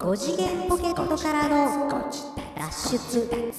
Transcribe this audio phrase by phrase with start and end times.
[0.00, 2.00] 5次元ポケットからの
[2.56, 3.52] 脱出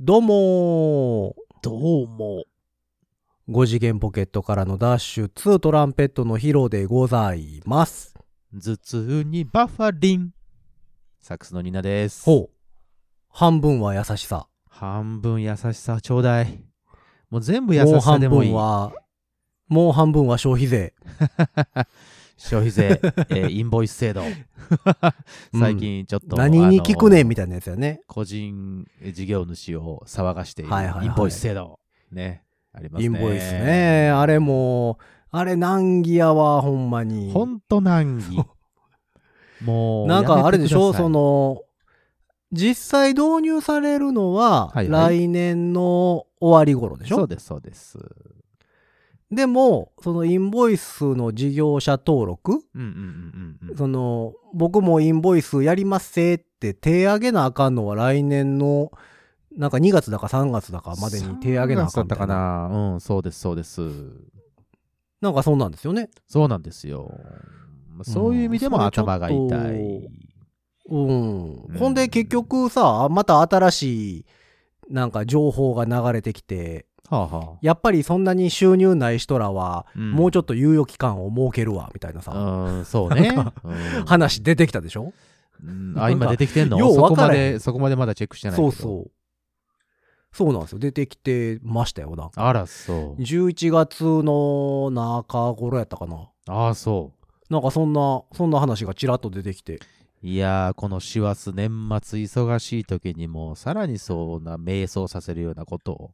[0.00, 2.42] どうもどうも。
[3.48, 8.12] 5次元ポケットからのダッシュ2トランペットのヒロでございます。
[8.52, 10.32] 頭痛にバファリン。
[11.20, 12.24] サックスのニナです。
[12.24, 12.54] ほう。
[13.28, 14.48] 半分は優しさ。
[14.68, 16.58] 半分優しさちょうだい。
[17.30, 18.56] もう全部優しさ半でもいい分。
[18.58, 18.92] は、
[19.68, 20.92] もう半分は消費税。
[22.36, 24.22] 消費税、 えーインボイス制度。
[25.58, 28.00] 最近ちょっと、何に聞くねんみたいなやつやね。
[28.06, 31.78] 個人事業主を騒がしているはいはいはいインボイス制度。
[32.10, 32.42] ね。
[32.72, 33.04] ありますね。
[33.04, 34.10] インボイスね。
[34.10, 34.96] あれもう、
[35.30, 37.32] あれ難儀やわ、ほんまに。
[37.32, 38.38] ほんと難儀。
[39.64, 40.92] もう、なんかあれでしょ？
[40.92, 41.62] そ、の、
[42.52, 47.16] 実際導入されるのは、はいはい来年の終わり頃でしょ？
[47.16, 47.98] そうです、そうです。
[49.30, 52.60] でも、そのインボイスの事業者登録。
[53.76, 58.92] その、僕もインボイスやりますせって手挙げなあかんのは来年の、
[59.56, 62.92] なんか2月だか3月だかまでに手挙げなあかん3月だったかな。
[62.92, 63.80] うん、そうです、そうです。
[65.20, 66.10] なんかそうなんですよね。
[66.28, 67.10] そうなんですよ。
[68.02, 69.38] そういう意味でも頭が痛い。
[70.90, 71.06] うん。
[71.68, 74.26] うんほんで結局さ、また新しい、
[74.90, 79.98] なんか情報が流れてきて、はあはやっぱりそんなに収入ない人らは、あ。
[79.98, 83.34] んもうちょっと猶予期間を設けるわ、みたいなさ、うん、そうね。
[84.06, 85.12] 話出てきたでしょ？
[85.62, 86.78] うんあ、今出てきてんの？
[86.78, 88.56] ようそこ分からへんまで、そこまでまだチェックしてない。
[88.56, 89.10] そうそう。
[90.32, 90.80] そうなんですよ。
[90.80, 92.46] 出てきてましたよ、なんか。
[92.48, 93.22] あら、そう。
[93.22, 96.28] 11月の中頃やったかな。
[96.48, 97.12] ああ、そ
[97.48, 99.76] なんかそんな、そんな話がちらっと出てきて。
[99.76, 99.78] う。
[100.22, 101.70] いやー、この師走年
[102.02, 106.10] 末忙しい時にも、さらにそんな迷走させるようなことを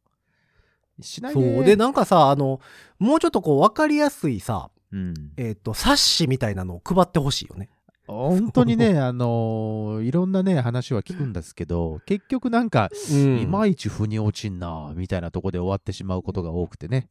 [1.01, 1.59] しないそで。
[1.59, 1.63] う。
[1.63, 2.59] で、なんかさ、あの、
[2.99, 5.13] もうちょっとこう分かりやすいさ、うん。
[5.37, 7.69] えっ、と、冊子みたいなのを配ってほしいよね。
[8.07, 17.07] 本当にね、 あのーいろんなね、話は聞くんですけど、結局なんか、うんいまいち腑に落ちんな、みたいなとこで終わってしまうことが多くてね。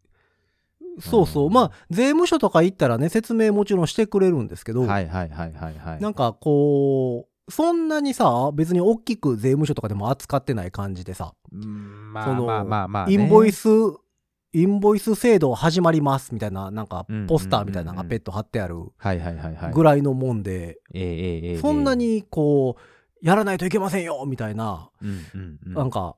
[0.98, 1.46] そうそう。
[1.46, 6.00] うんまあ、税務署とか行ったらね、説明もちろんしてくれるんですけど、はいはいはいはいはい。
[6.00, 13.12] なんかこう、そんなにさ、別に大きく税務署とかでも扱ってない感じでさ、うんまそのあまあまあまあ、ね。
[13.12, 13.68] インボイス、
[14.52, 18.76] インボイス制度始まりますみたいな、なんかうんポスターみたいなのがペット貼ってある。
[19.72, 20.78] ぐらいのもんで、
[21.60, 26.16] そんな、にこう、やらないといけませんよみたいな、うんうんうんなんか、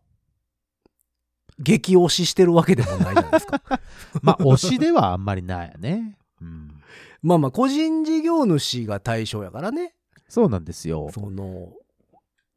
[1.58, 3.62] 激推ししてるわけでもないじゃないですか。
[4.22, 6.16] まあ、推しではあんまりないよね。
[6.40, 6.82] うん。
[7.22, 9.94] まあまあ、個人事業主が対象やからね。
[10.32, 11.10] そうなんですよ。
[11.12, 11.74] その、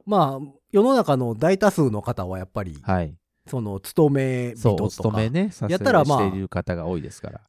[0.05, 3.13] まあ、世の中の大多数の方はやっぱり、はい。
[3.47, 7.41] その、勤め人とか、勤めね、やったらまあしている方が多いですから。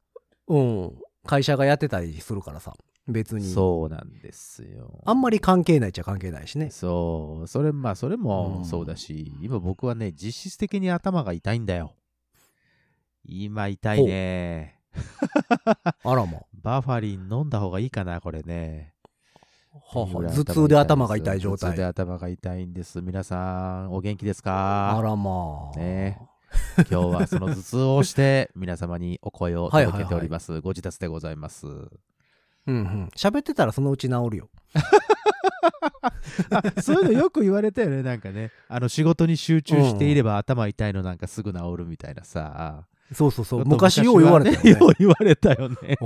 [0.49, 2.75] うん、会社がやってたりするからさ、
[3.07, 3.45] 別に。
[3.45, 5.01] そうなんですよ。
[5.05, 6.71] あんまり関係ないっちゃ関係ないしね。
[6.71, 11.95] そう、それ、まあ、それうんもそうだし、今僕はね、実質的に頭が痛いんだよ。
[13.25, 14.81] 今痛いね。
[16.03, 16.43] あらま。
[16.53, 18.96] バファリン飲んだ方がいいかな、これね。
[19.93, 21.85] 頭痛で頭が痛い状頭痛で態。
[21.87, 23.01] 頭が痛いんです。
[23.03, 25.79] 皆さん、お元気ですあからまあ。
[25.79, 26.19] ね
[26.79, 30.61] 今日はその頭痛をして、 皆様にお声を届けております。
[30.61, 31.67] ご自宅でございます。
[31.67, 31.89] うん
[32.67, 33.11] うん。
[33.17, 34.49] 喋ってたらそのうち治るよ。
[36.51, 38.51] あそういうのよく言われたよね、なんかね。
[38.69, 42.87] あの、仕事に集中していれば頭痛いのなんかすぐ治るみたいなさ。
[43.13, 43.65] そうそうそう。
[43.65, 44.81] 昔よう言われたよね。
[44.81, 45.97] よう言われたよね。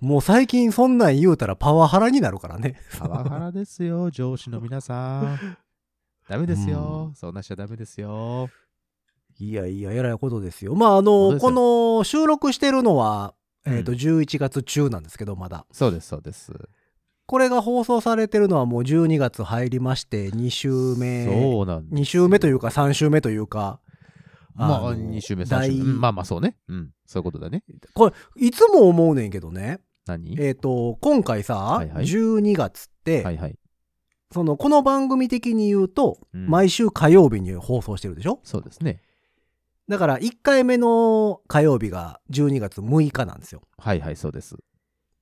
[0.00, 2.80] もう最近そんなん言うたらパワハラになるからね。
[2.98, 5.56] パワハラですよ、 上司の皆さん。
[6.28, 7.12] ダメですよ。
[7.14, 8.48] そんなしちゃダメですよ。
[9.38, 10.74] いやいや、えらいことですよ。
[10.74, 15.66] まあ、あの、この収録してるのは、えっ、と、うん11月中なんですけど、まだ。
[15.72, 16.52] そうです、そうです。
[17.26, 21.26] これが放送されてるのはもう12月入りまして、2週目。
[21.26, 23.80] そうなんですよ2週目というか3週目というか。
[24.54, 25.90] まあ、の2週目、3第週目。
[25.90, 26.56] うんまあまあ、そうね。
[26.68, 27.64] うん、そういうことだね。
[27.94, 29.80] これ、いつも思うねんけどね。
[30.06, 30.36] 何？
[30.40, 33.58] えっ、と、今回さ、はいはい12月って、はいはい。
[34.32, 38.40] その、この番組的に言うと、うん毎週火曜日に放送してるでしょ？
[38.44, 39.00] そうですね。
[39.88, 43.62] だから、1回目の火曜日が12月6日なんですよ。
[43.78, 44.56] はいはい、そうです。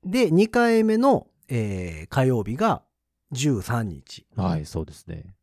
[0.04, 2.82] で、2回目の、えー火曜日が
[3.32, 5.34] 13日はい、そうですね。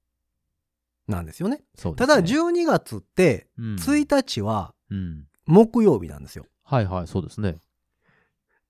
[1.07, 1.57] なんですよね。
[1.57, 5.25] ねただ、12月って、うん1日はうん。
[5.45, 6.45] 木曜日なんですよ。
[6.63, 7.55] はいはい、そうですね。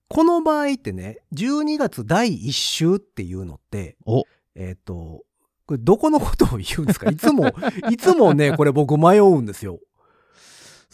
[0.09, 4.23] この場合ってね、12月第1週っていうのって、お
[4.55, 5.23] えっ、と、
[5.65, 7.09] これどこのことを言うんですか？
[7.11, 7.51] いつも、
[7.91, 9.79] いつもね、これ僕迷うんですよ。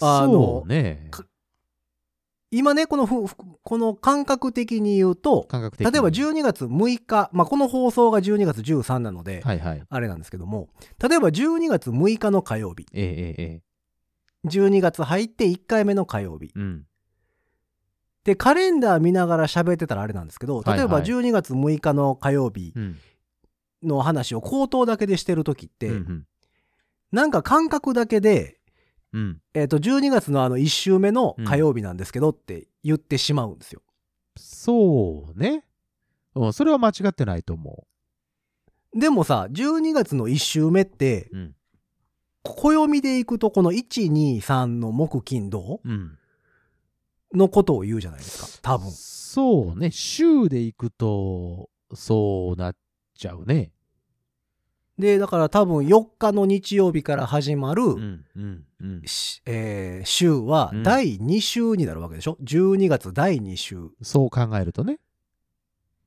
[0.01, 1.09] あのね。
[2.53, 5.91] か今ね、このふ、ふこの感覚的に言うと、感覚的に。
[5.91, 9.83] 例えば12月6日、まあ、この放送が12月13なので、はいはい。
[9.87, 10.69] あれなんですけども、
[10.99, 13.61] 例えば12月6日の火曜日、えええええ
[14.45, 16.47] 12月入って1回目の火曜日。
[16.47, 16.59] え。
[16.59, 16.85] うん。
[18.25, 22.97] で、カレンダー見ながら喋ってたらあれなんですけど、例えば12月6日の火曜日うん。
[23.83, 26.27] の話を口頭だけでしてる時って、うんうん
[27.13, 28.57] なんか感覚だけで、
[29.13, 29.41] うん。
[29.53, 33.81] えっ、と、12月のあの1週目の火曜日なんですけどって言ってしまうんですよ。
[34.35, 35.65] そうね。
[36.35, 37.85] うん、それは間違ってないと思
[38.95, 41.37] でもさ、12月の1週目って、う。
[41.37, 41.55] うん。
[42.43, 46.17] 暦でいくとこの1、2、3の木、金、土うん。
[47.33, 48.75] のことを言うじゃないですか。
[48.75, 48.91] 多分。
[48.91, 49.91] そうね。
[49.91, 52.75] 週で行くと、そうなっ
[53.15, 53.71] ちゃうね。
[54.99, 58.25] で、だから多分4日の日曜日から始まる、うん。
[58.35, 58.63] うん。
[58.81, 59.01] うん。
[59.05, 63.89] しえー週はうん第2週になるわけでしょ、12月第2週。
[64.01, 64.99] そう考えるとね。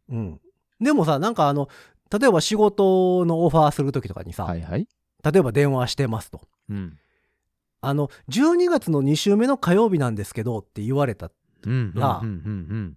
[0.08, 0.40] うん。
[0.80, 1.68] でもさ、なんかあの、
[2.16, 4.86] 例えば仕事のオファーするときとかにさ、はいはい。
[5.24, 6.42] 例えば電話してますと。
[6.68, 6.98] うん。
[7.80, 11.30] あの、12月の2週目の火曜日なんですけどって言われた。
[11.64, 11.92] うん。
[11.94, 12.28] がうん。
[12.28, 12.96] うん。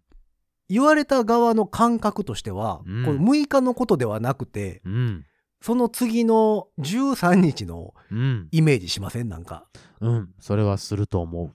[0.69, 5.25] 言われた側の感覚としては、うんこれ6日のことではなくて、うん。
[5.61, 5.65] うん。
[5.65, 8.47] その次の13日のうん。
[8.51, 9.29] イメージしません？
[9.29, 9.65] なんか。
[10.01, 10.29] うん。
[10.39, 11.53] それはすると思う。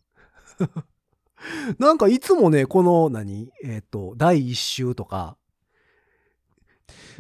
[1.79, 5.37] なんかいつもね、この何、えっ、と、第1週とか、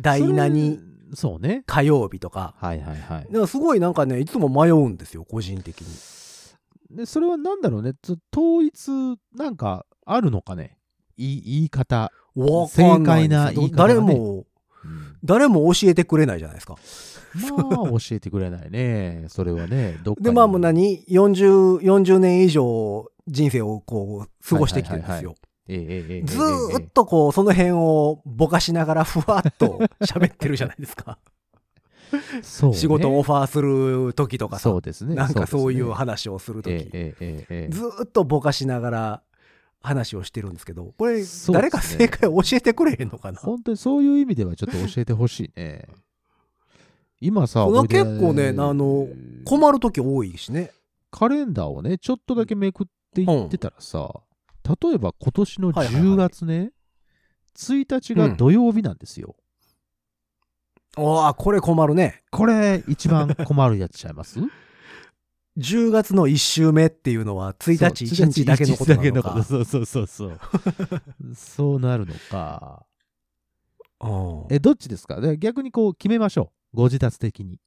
[0.01, 0.77] 第何？
[0.77, 1.63] それそうね。
[1.67, 3.33] 火曜日とか、はいはいはいだ。
[3.33, 6.97] からすごいなんかね、いつも迷うんですよ、個人的に。
[6.97, 7.93] で、それはなんだろうね。
[8.03, 10.79] つ統一、なんか、あるのかね？
[11.17, 12.11] い言い方。
[12.35, 14.45] わかんない正解な言い方がね誰も、うん
[15.25, 16.77] 誰も教えてくれないじゃないですか。
[17.59, 19.25] まあ、教えてくれないね。
[19.29, 25.35] それはね、どっかで、まあもう何 ?40、40年以上人生をこう、過ごしてきてるんですよ。
[25.67, 31.19] ずっとこう、その辺をぼかしながらふわっと喋ってるじゃないですか。
[32.43, 39.23] そうね、仕事をオファーする時とかさそうです、ね、なんかそういう話をする時、ねえーえーえー、ずっとぼかしながら
[39.85, 41.23] 話をしてるんですけど、これ、
[41.53, 43.39] 誰か正解教えてくれへんのかな？
[43.39, 45.87] 本当にそういう意味ではちょっと教えてほしいね。
[47.21, 49.07] 今さ、そうほいで結構ねあの
[49.45, 50.73] 困る時多いしね。
[51.11, 54.11] カレンダーをね、ちょっとだけめくっていってたらさ、
[54.83, 56.73] 例えば今年のはいはいはい10月ね、
[57.57, 59.37] 1日が土曜日なんですよ。
[60.97, 62.23] ああ、これ困るね。
[62.31, 64.39] これ、一番困るやつちゃいます？
[65.59, 69.43] 10月の1週目っていうのは1日1日だけのことなのか。
[69.45, 70.41] そうそうそうそう。
[71.35, 72.85] そうなるのか。
[74.01, 74.09] う
[74.51, 75.21] んえ、どっちですか？
[75.21, 76.77] で逆にこう決めましょう。
[76.79, 77.59] ご自達的に。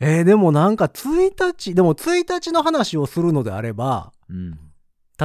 [0.00, 4.58] えーでもなんか1日、でも1日の話をするのであれば、うん。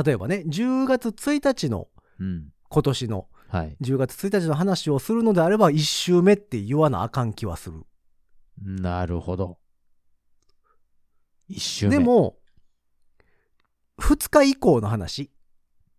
[0.06, 1.88] 例えばね、10月1日の
[2.20, 2.54] うん。
[2.70, 3.76] 今年のはい。
[3.82, 7.84] 10月1日の話をするのであれば1週目って言わなあかん気はする。
[8.64, 9.58] なるほど。
[11.52, 11.98] 一周目。
[11.98, 12.38] で、も、
[14.00, 15.30] 2日以降の話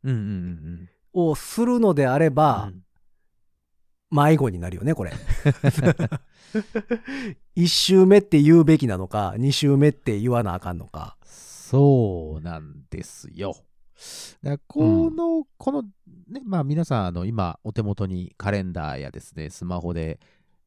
[0.03, 2.83] うんうんうんをするのであれうば、ん。
[4.11, 5.13] 迷子になるよね、これ。
[7.57, 11.17] 1週目って言うべきなのか、2週目って言わなあかんのか。
[11.25, 13.57] そうなんですよ。
[14.43, 20.21] だこの、この、ね、まあ皆さん、あの、今、お手元にカレンダーやですね、スマホで、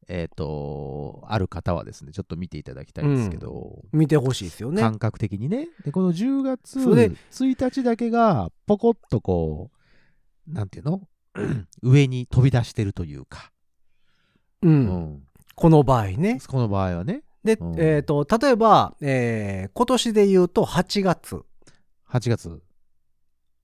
[0.08, 4.80] えっ、と、ある方はですね、ちょっと見ていただきたいんですけど、見てほしいですよね。
[4.80, 5.68] 感覚的にね。
[5.84, 9.70] で、この10月それで1日だけが、ポコッとこ
[10.48, 11.02] う、なんていうの？
[11.82, 13.52] 上に飛び出してるというか、
[14.62, 14.68] う。
[14.68, 15.22] うんん。
[15.54, 16.38] この場合ね。
[16.46, 21.42] この場合はね、で、うんえっ、と、例えば、えー今年で言うと8月。
[22.10, 22.60] 8月、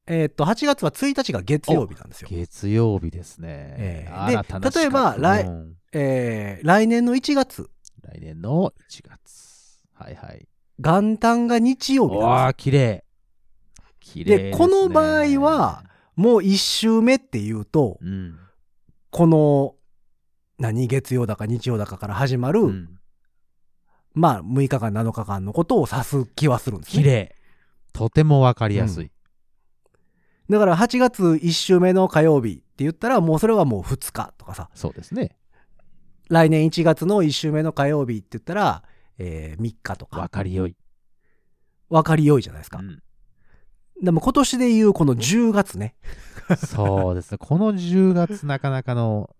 [0.07, 2.29] えっ、と、8月は1日が月曜日なんですよ。
[2.31, 3.49] 月曜日ですね。
[3.79, 7.71] ええ新たなで例えば来うんえー来年の1月、
[8.03, 9.83] 来年の1月。
[9.95, 10.49] はいはい。
[10.79, 13.05] 元旦が日曜日わなんあ、綺麗。
[14.01, 14.57] 綺で麗で。
[14.57, 15.85] この場合は。
[16.17, 18.39] もう1週目っていうと、うん。
[19.11, 19.77] この、
[20.59, 22.99] 何、月曜だか日曜だかから始まる、うん
[24.15, 27.03] まあ、6日間、7日間のことを指す気はするんですね。
[27.03, 27.37] 綺麗。
[27.93, 29.12] とてもわかりやすい。
[30.53, 35.37] だから8月1週目の火曜日って言ったら、もうそれはもう2日とかさ、そうですね。
[36.29, 38.83] 来年1月の1週目の火曜日って言ったら、
[39.19, 40.19] え3日とか。
[40.19, 40.77] わかりよい。
[41.89, 42.79] わかりよいじゃないですか。
[42.79, 43.03] うん
[44.03, 45.95] でも今年で言うこの10月ね。
[46.57, 47.39] そうですね。
[47.41, 49.31] この10月、なかなかの、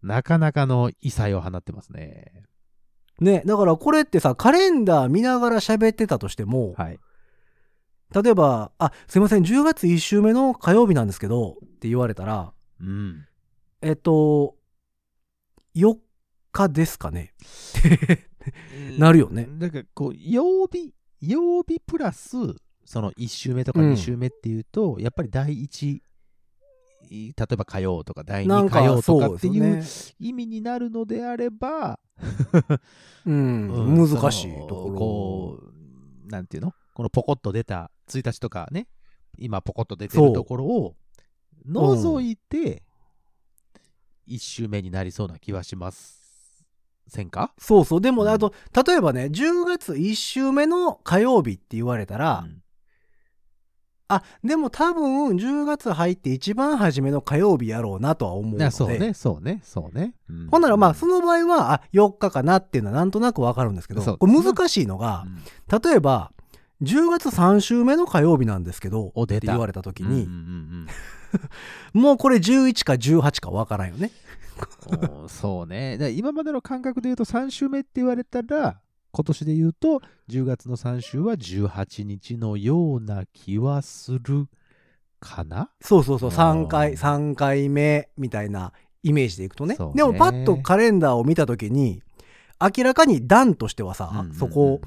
[0.00, 2.44] なかなかの異彩を放ってますね。
[3.18, 7.00] ね、だからこれってさ、カレンダー見ながら喋ってたとしても、はい。
[8.14, 13.26] 例えば、あ、すいません、10月1週目の火曜日なんですけど、って言われたら、うん。
[13.82, 14.56] えっと、
[15.74, 15.96] 4
[16.52, 17.34] 日ですかね。
[18.98, 19.48] なるよね。
[19.58, 22.36] だからこう曜日曜日プラス
[22.84, 26.00] その1週目とかうん2週目っていうと、やっぱり第1
[27.10, 29.82] 例えば火曜とか第2なんか火曜とかっていう
[30.18, 32.00] 意味になるのであれば、
[33.26, 34.98] うん、うん難しいところ。
[34.98, 35.60] こ
[36.26, 36.72] うなんていうの？
[36.96, 38.88] このポコッと出た1日とかね
[39.36, 40.94] 今ポコッと出てるところを
[41.66, 42.82] 除いて
[44.26, 46.64] 1週目になりそうな気はします
[47.06, 47.52] せんか？
[47.58, 48.00] そうそう。
[48.00, 48.28] でも、うん。
[48.28, 48.54] あと、
[48.86, 52.62] 例えばね、10月1週目の火曜日って言われたら、うん。
[54.08, 58.64] あ、でも多分10月入って一番初めの火曜日やろうなとは思うので。
[58.64, 60.48] あそうねそうねそうね、うん。
[60.48, 65.80] ほんならまあ、その場合は、あ、4日かなっていうのはなんとなくわかるんですけど、これ難しいのがう、ん。
[65.80, 66.32] 例えば、
[66.82, 69.38] 10月3週目の火曜日なんですけど、お出た。
[69.38, 70.38] って言われた時に、うんうんう
[70.84, 70.86] ん
[71.92, 74.10] もうこれ11か18かわからんよね。
[75.28, 75.98] そうね。
[76.12, 78.80] 今までの感覚で言うと3週目って言われたら、
[79.10, 84.46] 今年で言うと10月の3週は18日のような気はする
[85.20, 85.70] かな？
[85.80, 89.76] そうそうそう、3あ回、ー3回目みたいなイメージでいくとね。
[89.76, 89.92] ね。
[89.94, 92.02] でもパッとカレンダーを見た時に、
[92.60, 94.80] 明らかに段としてはさ、うんうんうんそこ、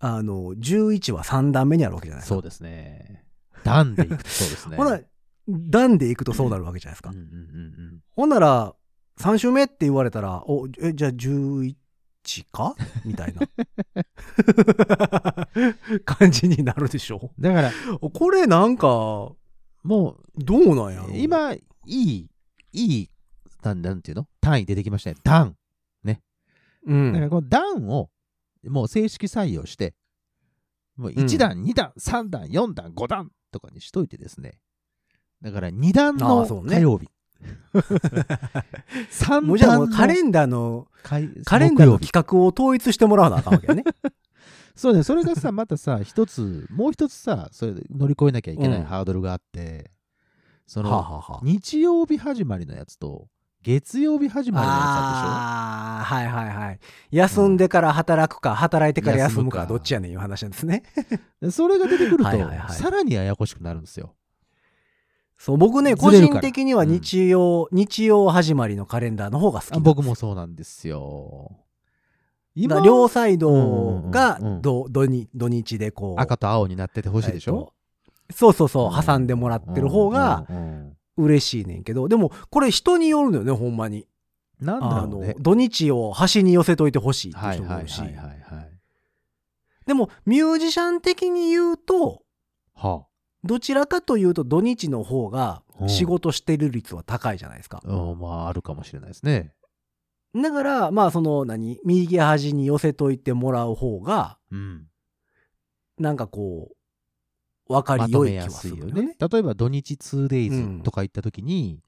[0.00, 2.34] あの、11は3段目にあるわけじゃないですか。
[2.36, 3.24] そうですね。
[3.64, 4.76] 段でいくと そうですね。
[4.76, 5.00] ほな、
[5.48, 7.10] 段でいくとそうなるわけじゃないですか。
[7.10, 8.74] うんうんうんほんなら、
[9.18, 11.74] 3週目って言われたら、お、え、じゃあ11
[12.52, 12.74] か？
[13.04, 13.40] みたいな
[16.04, 17.30] 感じになるでしょ？
[17.36, 17.72] うんだから、
[18.10, 19.36] これなんか、ど
[19.84, 21.08] もうなんやろ？
[21.08, 22.28] う、今、いい、
[22.72, 23.10] いい、
[23.62, 24.28] なんなんていうの？
[24.40, 25.16] 単位出てきましたね。
[25.24, 25.56] 段。
[26.86, 27.12] うん。
[27.12, 28.08] だからこの段を
[28.68, 29.94] もう正式採用して、
[30.96, 34.58] もううん1段、2段、3段、4段、5段とかにしといてですね。
[35.42, 37.08] だから2段あの火曜日。
[39.10, 43.84] 3もうじゃあカレンダーの、火カレンダーの企画を統一してもらわなあかんわけよね。
[44.74, 49.90] そうね、それがさ、またさ、一つ、もう一つさ、それで乗り越えなきゃいけないうんハードルがあって、
[50.66, 53.28] そはの、あはあはあ日曜日始まりのやつと、
[53.62, 56.78] 月曜日始まりのやああ、はいはいはい。
[57.10, 60.84] 休んでから働くか、働いてから休むか、どっちやねんいう話なんですね。
[61.50, 64.14] それが出てくると、はいはいはいさらにややこしくなるんですよ。
[65.36, 71.50] そう、僕ね、個人的には日曜、日曜始まりのカレンダーの方が好き僕もそうなんですよ。
[72.56, 76.20] だから両サイドうんがうんうんど土日土日でこう。
[76.20, 84.06] 赤と青になっててほしいでしょ、えっとそうそうそう、挟んでもらってる方がうんうんうん嬉しいねんけど、でもこれ人によるのよね、ほんまに。
[84.60, 85.34] なんだあろうねの、。
[85.38, 88.02] 土日を端に寄せといてほしいって人もいるし。
[89.86, 92.22] でも、ミュージシャン的に言うと、
[92.74, 93.06] は
[93.44, 97.88] どちらかというと土日の方がうん仕事してる率は高いじゃないですかあ、。
[97.88, 99.52] うん、まああるかもしれないですね。
[100.34, 104.86] だから、まあその何、右端に寄せといてもらう方が、うん。
[105.98, 106.76] なんかこう、
[107.68, 109.16] わかまり良い気はすするよねいよね。。
[109.18, 111.82] 例えば土日 2days とか行った時に、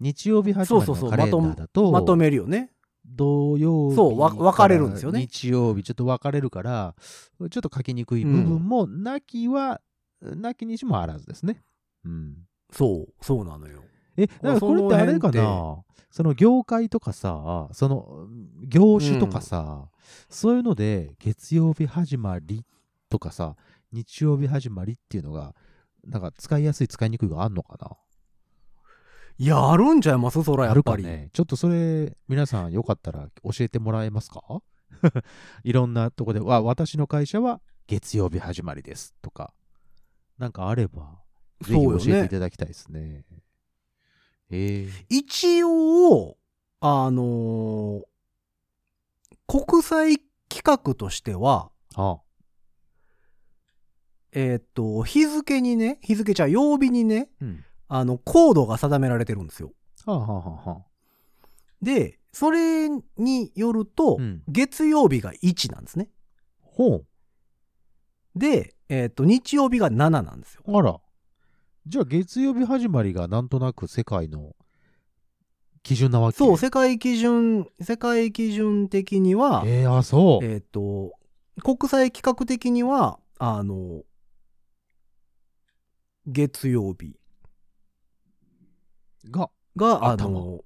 [0.00, 2.70] 日曜日始まりそうそうそうのカレンダーだと、まとめるよね。
[3.04, 6.94] 土曜日そう分かれるんですよね日曜日ちょっと分かれるから、
[7.38, 9.80] ちょっと書きにくい部分も、なきは、
[10.20, 11.62] なきにしもあらずですね。
[12.04, 12.36] うん。
[12.70, 13.82] そう、そうなのよ。
[14.16, 15.82] え、だからこれってあれかな？
[16.10, 18.28] その業界とかさ、その
[18.62, 19.88] 業種とかさ、
[20.28, 22.64] そういうので月曜日始まり
[23.08, 23.56] とかさ、
[23.92, 25.54] 日曜日始まりっていうのが、
[26.04, 27.96] なんか使いやすい使いにくいがあんのかな？
[29.38, 30.42] いや、あるんちゃいます？
[30.42, 31.02] そらやあっぱり。
[31.04, 31.30] ね。
[31.32, 34.42] ちょっとそれ、皆さんよかったら教えてもらえますか？
[35.64, 39.52] いろんなとこで、わ、私の会社は月曜日始まりですとか、
[40.38, 41.20] なんかあれば、
[41.62, 43.24] ぜひ教えていただきたいですね。
[44.50, 46.36] ええ一応、
[46.80, 48.02] あのー
[49.48, 50.16] 国際
[50.48, 52.20] 企画としては、あ
[54.32, 57.64] えーっと、日付にね、日付じゃ曜日にね、うん。
[57.88, 59.72] あの、コードが定められてるんですよ。
[60.06, 61.46] はあ、はあはあはあ、
[61.82, 66.08] で、それによると、うん月曜日が1なんですね。
[66.60, 67.06] ほう。
[68.34, 70.62] で、えーっと、日曜日が7なんですよ。
[70.66, 70.98] あら。
[71.86, 74.54] じゃあ月曜日始まりがなんとなく世界の
[75.82, 76.38] 基準なわけ？
[76.38, 80.44] そう、世界基準、世界基準的には、えー、あ、そう。
[80.44, 81.12] えーっと、
[81.62, 84.02] 国際規格的には、あの、
[86.26, 87.16] 月曜日
[89.30, 90.60] が、が、あ頭の、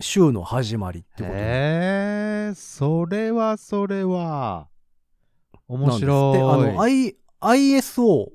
[0.00, 4.68] 週の始まりってことなんえー、それはそれは、
[5.68, 5.90] 面。
[5.92, 6.38] 白い。
[6.38, 8.30] あの、アイ、ISO、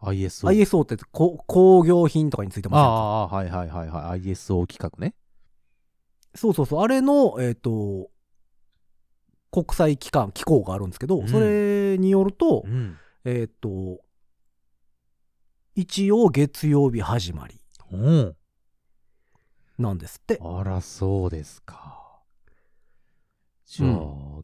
[0.00, 0.48] ISO。
[0.48, 4.20] ISO ってこ工業品とかについてあますあ、はいはいはいはい。
[4.20, 5.14] ISO 規格ね。
[6.34, 6.82] そうそうそう。
[6.82, 8.10] あれの、えっ、と、
[9.50, 12.96] 国際機関、機構があるんですけど、うんそれによると、うん。
[13.24, 14.00] えっ、と、
[15.76, 17.60] 一応月曜日始まり
[17.92, 18.36] うん。
[19.78, 20.40] なんですって。
[20.42, 22.22] あら、そうですか。
[23.66, 23.90] じゃあ、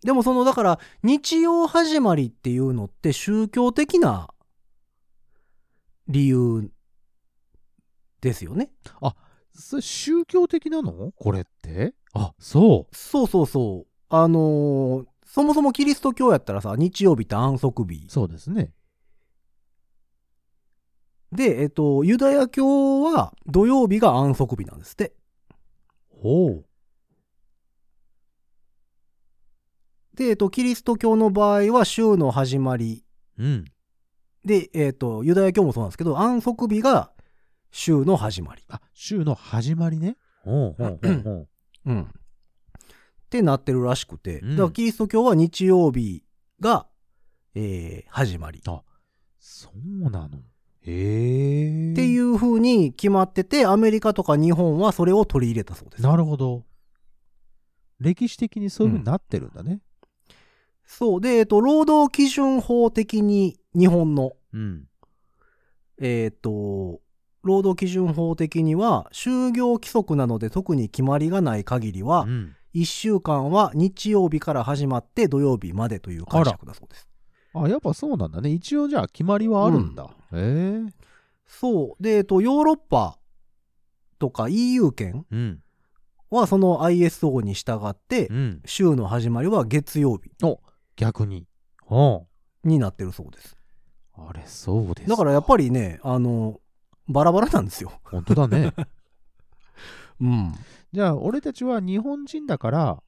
[0.05, 4.29] でもその、だから、日曜始まりっていうのって宗教的な
[6.07, 6.71] 理由
[8.21, 8.71] ですよね。
[9.55, 11.13] それ宗教的なの？
[11.17, 11.95] これって？
[12.13, 13.87] あ、そそうそうそう。
[14.11, 18.11] あのーそもそもキリスト教やったらさ、日曜日って安息日う。。
[18.11, 18.71] そうですね。
[21.33, 25.15] で、えっと、ユダヤ教は土曜日が安息日なんですって。
[26.11, 26.65] ほう。
[30.15, 33.03] で、えっと、キリスト教の場合は週の始まり。
[33.39, 33.65] うん。
[34.45, 37.13] で、えっと、ユダヤ教もそうなんですけど、安息日が
[37.71, 38.63] 週の始まり。
[38.69, 40.19] あ、週の始まりね。
[40.45, 41.49] ほうほうほうほう。
[41.87, 42.03] うん。
[42.03, 42.07] っ
[43.31, 46.25] てなってるらしくて、うんだからキリスト教は日曜日
[46.61, 46.87] が、
[47.55, 48.59] えー始まり。
[48.59, 48.63] っ
[49.39, 49.71] そ
[50.07, 50.39] うなの。
[50.87, 51.95] へえ。。
[51.95, 56.03] ていうう風に決まってて、アメリカとか日本はそれを取り入れたそうです。
[56.03, 56.65] なるほど。
[58.01, 59.81] 歴史的にそういうふうになってるんだね。
[60.85, 61.21] そう。
[61.21, 64.85] で、えっと、労働基準法的に日本の、うん。
[66.01, 67.01] えっと、
[67.43, 72.57] 労働基準法的には、就業規則なので特に決まりがない限りはう、ん。
[72.75, 77.12] 1週間は日曜日から始まって土曜日までという解釈だそうです。
[77.55, 78.51] あ、やっぱそうなんだね。
[78.51, 80.05] 一応じゃあ決まりはあるんだ。
[80.33, 80.93] へえ。
[81.47, 82.03] そう。
[82.03, 83.19] で、えっと、ヨーロッパ
[84.19, 85.63] とか EU 圏うん。
[86.31, 88.63] はその ISO に従ってう、ん。
[88.65, 90.31] 週の始まりは月曜日
[90.97, 91.47] 逆に。
[91.87, 92.23] は
[92.65, 93.57] になってるそうです。
[94.17, 94.29] あ。
[94.29, 95.65] あれ、そうですだからやっぱり。
[95.65, 96.61] りね、あの、
[97.09, 97.93] バラバラなんですよ。
[98.05, 98.73] 本当だね。
[100.21, 100.53] うん。
[100.93, 103.03] じゃあ、俺たちは日本人だから、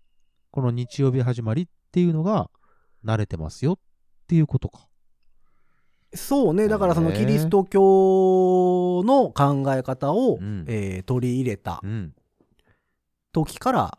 [0.50, 2.50] この日曜日始まりっていうのが
[3.04, 3.78] 慣れてますよっ
[4.26, 4.86] ていうことか。
[6.14, 6.68] そうね。
[6.68, 12.14] だからそのキリスト教の考え方を、うんえー取り入れたうん。
[13.32, 13.98] 時から、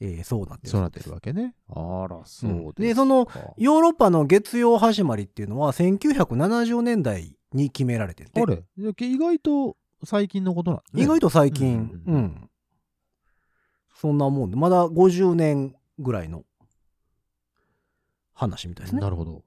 [0.00, 1.54] えーそうなってるそうなってるわけね。
[1.68, 2.82] あら、そうですか。
[2.82, 8.64] でそのヨーロッパの月曜始まりっていうのは1970年代に決められててあれ？
[8.76, 11.02] 意外と最近のことなんだね。
[11.04, 12.48] 意外と最近、うんうん
[13.94, 16.42] そんなもんでまだ50年ぐらいの
[18.34, 19.44] 話みたいですねなるほど。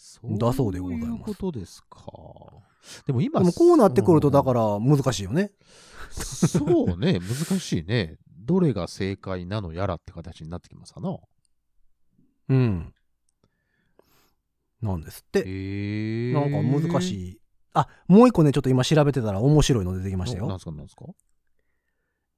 [0.00, 2.00] あ、そうだそうでございますいうことですか。
[3.06, 5.52] でも今、でもこうなってくるとだから難しいよね
[6.10, 8.16] そうね、難しいね。
[8.38, 11.16] どれが正解なのやらって形になってきますかな。
[12.48, 12.94] うん
[14.80, 16.32] なんですってへえ。
[16.32, 17.40] なんか難いしい
[17.74, 21.04] あもう一個ねちょっと今調べてたら面白いの出てきましたよなんすか、なんすか？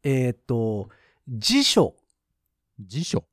[0.02, 0.90] えーっと
[1.28, 1.94] 辞書
[2.80, 3.24] 辞書。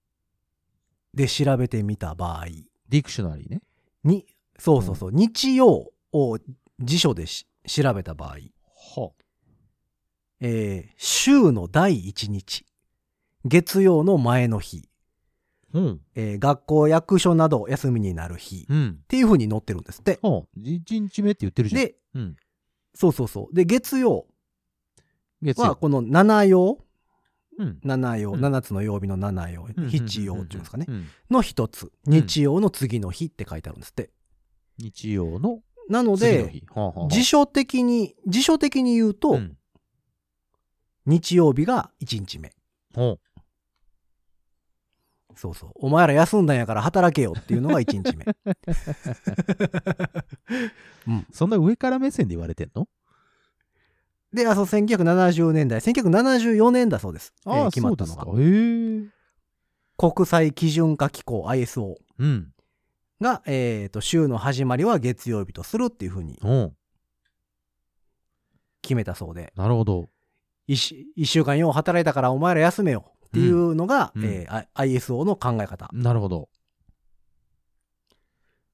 [1.13, 2.45] で調べてみた場合
[2.87, 3.61] ディクショナリーね。
[4.03, 4.25] に
[4.57, 6.37] そうそうそう、日曜を
[6.79, 8.37] 辞書でし調べた場合
[9.01, 9.11] は
[10.41, 12.65] えー週の第1日、
[13.45, 14.89] 月曜の前の日、
[15.73, 16.01] うん。
[16.15, 18.99] えー学校、役所など休みになる日、っうん。
[19.07, 20.19] ていう風に載ってるんですって。
[20.21, 21.81] はあ、1日目って言ってるじゃん。
[21.81, 22.35] で、うん。
[22.95, 23.55] そうそうそう。
[23.55, 24.27] で、月曜
[25.41, 25.63] 月曜。
[25.65, 26.85] はこの七曜、うん。
[27.83, 28.41] 七曜、うん。
[28.41, 30.85] 七つの曜日の七曜、うん七曜っていうんですかね。
[30.87, 31.07] うん。
[31.29, 34.11] の一つ、日曜の次の日って書いてあるんですって。
[34.77, 36.63] 日曜のなので、
[37.09, 39.57] 辞書的に、辞書的に言うと、うん。
[41.05, 42.53] 日曜日が1日目。
[45.35, 45.71] そうそう。
[45.75, 48.25] お前ら休んだんやから働けよっていうのが1日目。
[51.31, 52.87] そんな上から目線で言われてんの？
[54.33, 57.33] で、あ、そう、1970年代、1974年だそうです。
[57.45, 58.25] えーああ、決まったのが。
[59.97, 62.53] 国際基準化機構 ISO うん。
[63.19, 66.75] が、えっ、と、週の始まりは月曜日とするっていうふうにうん。
[68.81, 70.09] 決めたそうで、なるほど。
[70.67, 76.49] 一週間よう働いたからお前ら休めよっていうのが、うんえー ISO の考え方なるほど。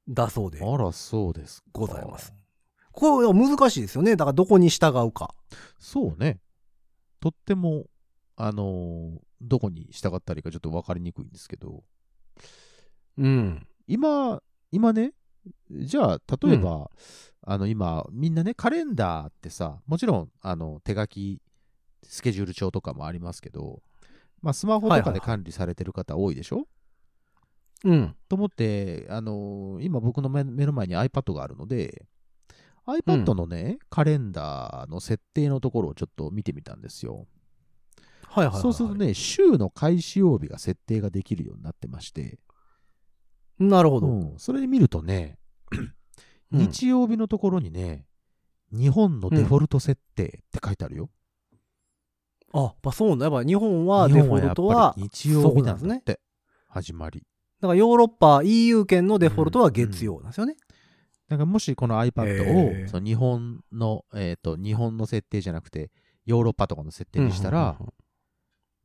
[0.08, 1.68] だそうであら、そうですか。
[1.74, 2.34] ございます。
[2.96, 4.16] これは難しいですよね。
[4.16, 5.36] だからどこに従うか。
[5.78, 6.40] そうね。
[7.20, 7.86] とっても、
[8.36, 11.84] あのーどこに従ったらいいかちょっと分かりにくいんですけど、
[13.18, 13.68] うん。
[13.86, 15.14] 今、今ね、
[15.70, 16.90] じゃあ、例えば、
[17.42, 21.42] あの、今、みんなね、カレンダーってさ、もちろん、あの、手書き、
[22.02, 23.84] スケジュール帳とかもありますけど、
[24.42, 26.66] まあ、スマホとかではいはいはい管理されてる方多いでしょ、
[27.84, 28.16] うん。
[28.30, 32.08] と思って、あのー今僕の目目の前に iPad があるので、
[32.88, 37.28] iPad のね、カレンダーの設定のところをちょっと見てみたんですよ。
[38.28, 38.62] はいはいはいはい。
[38.62, 42.40] そうするとね、週の開始曜日が設定ができるようになってまして、
[43.60, 44.08] なるほど。
[44.08, 45.38] うん、それで見るとね、
[45.72, 45.94] うん
[46.52, 48.06] 日曜日のところにね、
[48.72, 51.10] 日本のデフォルト設定って書いてあるよ。
[52.54, 53.26] あ、やっぱそうなんだ。
[53.26, 56.20] やっぱ日本は日デフォルトは、り日曜日なんですだって、
[56.68, 57.24] 始まり。
[57.62, 60.56] だからヨーロッパ EU 圏のデフォルトは月曜なんですよね。
[61.28, 65.92] だからもしこの iPad をその日本の、えっ、と、日本の設定じゃなくて、
[66.26, 67.78] ヨーロッパとかの設定にしたら、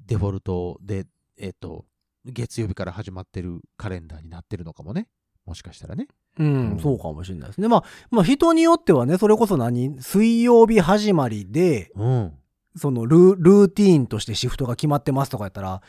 [0.06, 1.84] デフォルトで、えっ、と、
[2.24, 5.08] 月曜日から始まってるカレンダーになってるのかもね。
[5.46, 6.06] もしかしたらね。
[6.38, 7.68] うん、うんそうかもしれないですね。
[7.68, 10.00] まあ、まあ人によってはね、それこそ何？
[10.00, 12.32] 水曜日始まりで、うん。
[12.76, 15.82] そのルルーティーンとしてシフトが決まってますとかやったら、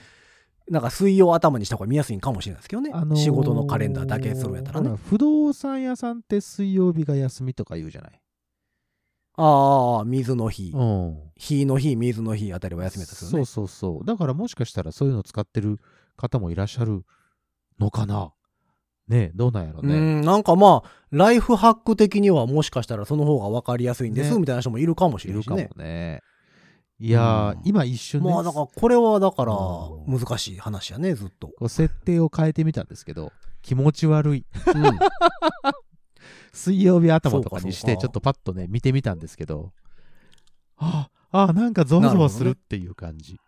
[0.71, 2.91] なんか水曜頭にした方が見やすいんかもしれないですけどね。
[2.93, 4.95] あのー仕事のカレンダーだけするんやったらねほ。
[4.95, 8.21] 不動産屋さんって水曜日が休みとか言うじゃない？
[9.35, 10.71] ああ、水の日。
[10.73, 11.19] うん。
[11.35, 13.31] 日の日、水の日あたりは休みですよね。
[13.31, 14.05] そうそうそう。
[14.05, 15.79] だからもしかしたらそういうの使ってる
[16.15, 17.03] 方もいらっしゃる
[17.79, 18.31] のかな？
[19.07, 19.99] ねえどうなんやろうね。
[19.99, 26.21] ん、なんかまあ、ライフハック的にはもしかしたらその方が分かりやすいんです、ねみたいな人もいるかもしいるかもれないしね。
[27.01, 27.07] ね。
[27.07, 31.47] いやー、うん今一瞬ね、まあ、だからこれはだからうん難しい話やね、ずっと。
[31.47, 34.45] こう設定を変えてみたんですけど、気持ち悪い。
[34.75, 34.83] うん
[36.53, 39.71] 水曜日頭とかにして、ちょっとパッとね、見てみたんですけど、
[40.77, 43.39] ああ、なんかゾワゾワするっていう感じ。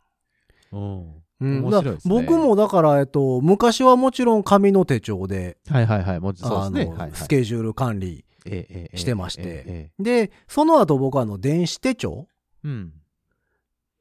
[0.72, 1.00] うん。
[1.42, 6.20] うん面白いですねだ僕もだから、えっと、昔はもちろん紙の手帳で、はいはいはい。
[6.22, 6.86] もうそうあですね。
[6.86, 8.24] のはいはいスケジュール管理。
[8.96, 12.28] してましてえええで、その後僕はあの、電子手帳
[12.66, 12.94] えうん。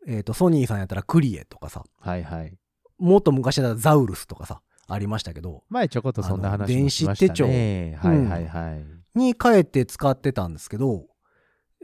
[0.07, 2.57] えっと、ソニーさんやったらクリエとかさ、はいはい。
[2.99, 7.47] もっと昔だったらザウルスとかさ、ありましたけど、前ちょこっとそんな話もしましたね。
[7.49, 9.19] 電子手帳はいはいはい。
[9.19, 11.07] に変えて使ってたんですけど、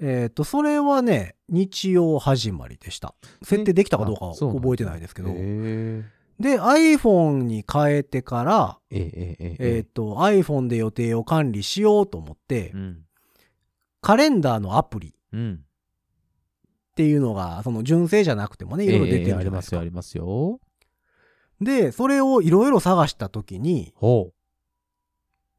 [0.00, 3.14] えっと、それはね、日曜始まりでした。
[3.42, 5.30] 設定できたかどうかはあそうなんだ覚えてないですけど。
[5.34, 6.04] え
[6.38, 12.98] で、iPhone に変えてから、ええええええっと、iPhone で予定を管理しようと思って、うん。
[14.00, 15.64] カレンダーのアプリうん。
[16.98, 19.76] っていうのが、その純正じゃなくてもね、いろいろ出てるじゃないですか。
[19.76, 20.60] ええありますよ、ありますよ。
[21.60, 24.32] で、それをいろいろ探したときに、ほ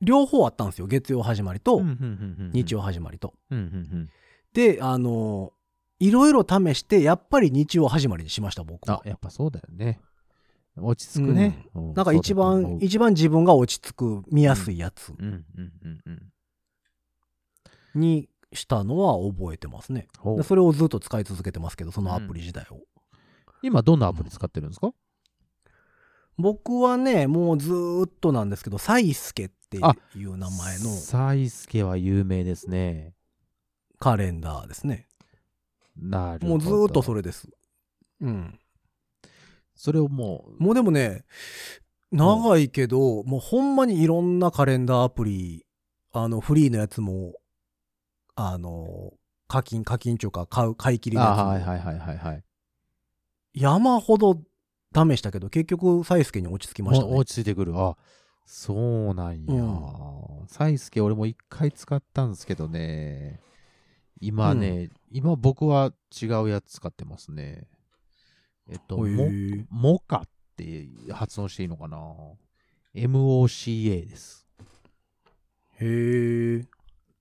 [0.02, 0.88] 両方あったんですよ。
[0.88, 1.82] 月曜始まりと、
[2.52, 3.36] 日曜始まりと。
[4.52, 5.54] で、あの、
[6.00, 9.08] いろいろ試して、やっぱり日曜始まりにしました、僕はあ、。
[9.08, 10.02] やっぱそうだよね。
[10.76, 11.68] 落ち着くね。
[11.74, 15.14] うなんか一番、一番自分が落ち着く、見やすいやつ。
[17.96, 20.08] にしたのは覚えてますね。
[20.18, 22.80] ほうでそれをずっと使い続けてますけど、そのアプリ自体を。
[23.62, 24.92] 今どんなアプリ使ってるんですか？
[26.38, 29.78] 僕はね、もうずーっとなんですけど、サイスケって
[30.18, 33.14] いう名前のサイスケは有名ですね。
[34.00, 35.08] カレンダーですね。
[35.98, 36.48] なるほど。
[36.48, 37.50] もうずーっとそれです。
[38.22, 38.58] うん。
[39.76, 41.26] それをもう、もうでもね、
[42.12, 45.66] 長いけど、もうほんまにいろんなカレンダーアプリ、
[46.14, 47.34] あの、フリーのやつも、
[48.48, 49.14] あの、
[49.48, 52.44] 課金、課金中か買う、買い切りのやつはいはいはいはいはい。
[53.54, 54.42] 山ほど
[54.96, 57.12] 試したけど、結局、サイスケに落ち着きましたね。
[57.12, 57.74] お落ち着いてくる。
[57.76, 57.98] あ、
[58.46, 58.74] そ
[59.12, 59.62] うなんや。
[59.62, 63.42] うサイスケ俺も一回使ったんですけどね。
[64.22, 67.68] 今ね、今僕は違うやつ使ってますね。
[68.70, 68.98] えっと、
[69.70, 71.98] モカって発音していいのかな
[72.96, 74.48] ?MOCA です。
[75.80, 76.79] へえ。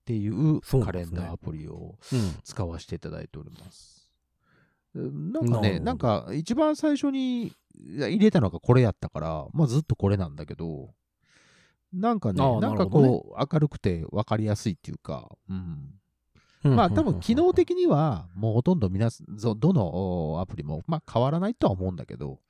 [0.08, 2.34] っていうカレンダーアプリをうん。
[2.42, 4.08] 使わせていただいております。
[4.94, 10.94] なんかね、なんか一番最初に入れたのがこれやったから、まあずっとこれなんだけど、
[11.92, 16.74] なんかね、なんかこう明るくて分かりやすいっていうか、うん。
[16.74, 22.40] まあ多分機能的にはもうほとんど皆さん、ぞどのおアプリもまあ変わらないとは思うんだけど、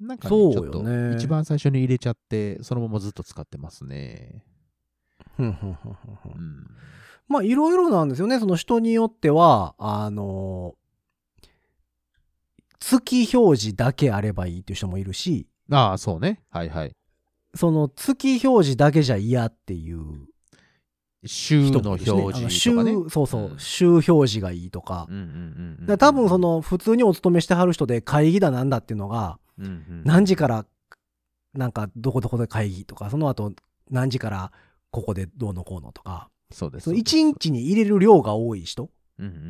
[0.00, 0.82] なんかね、ちょっと
[1.14, 4.44] 一番最初に入れちゃって、そのままずっと使ってますね。
[7.28, 8.38] まあ、いろいろなんですよね。
[8.38, 10.74] その人によっては、あの、
[12.80, 16.40] 月表示だけあればいいっていう人もいるし、ああ、そうね。
[16.50, 16.92] はいはい。
[17.54, 20.28] その月表示だけじゃ嫌っていう
[21.26, 22.50] 週人の表示とかね。
[22.50, 25.06] 週そうそう、うん週表示がいいとか。
[25.08, 30.66] うんうんうん多分その普通にお勤めしてはる人で会議だなんだっていうのが、うんうん、何時から
[31.54, 33.52] なんかどこどこで会議とか、その後
[33.90, 34.52] 何時から
[34.90, 36.84] ここでどうのこうのとか、そうです。
[36.84, 39.40] そのそうです1日に入れる量が多い人うんうんうん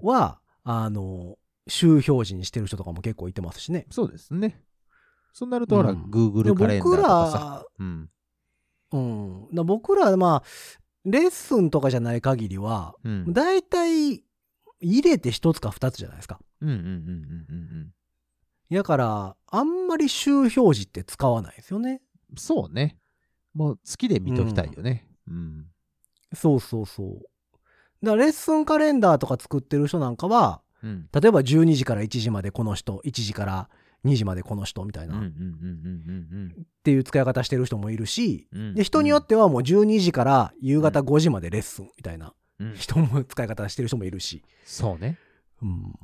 [0.00, 0.08] うん。
[0.08, 3.86] は、あの、週表示にしてる人とかも結構いてますしね。
[3.90, 4.62] そうですね。
[5.32, 7.38] そうなると、ほら、うん Google でカレンダーと僕かさ。
[7.38, 8.10] ら、うん。
[8.92, 9.54] うん。
[9.54, 10.42] だ僕ら、まあ、
[11.04, 13.32] レッスンとかじゃない限りは、うん。
[13.32, 14.24] だいたい
[14.80, 16.40] 入れて一つか二つじゃないですか。
[16.60, 16.94] うんうんうんうんう
[17.88, 17.92] ん
[18.70, 22.00] だから、あんまり週表示って使わないですよね。
[22.30, 22.36] うん。
[22.38, 22.96] そうね。
[23.54, 25.06] もう月で見ときたいよね。
[25.28, 25.66] うん。
[26.34, 27.06] そうそうそう。
[28.02, 31.08] だからレッスンカレンダーとか作ってる人なんかは、うん。
[31.12, 33.68] 例えば12時から1時までこの人、1時から
[34.04, 38.74] 2時までこの人みたいな、っうんうんうんうんていう使い方してる人もいるし、うんうん。
[38.74, 45.18] で、人によってはもう12時から夕方5時までレッスンみたいなうん人も使い方してる人もいるし、そうね。
[45.62, 45.94] うん。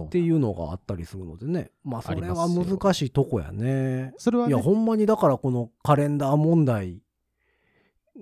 [0.00, 1.70] っていうのがあったりするのでね。
[1.84, 4.14] まあそれは難しいとこやね。
[4.16, 7.02] それはいねや、ほんまにだからこのカレンダー問題、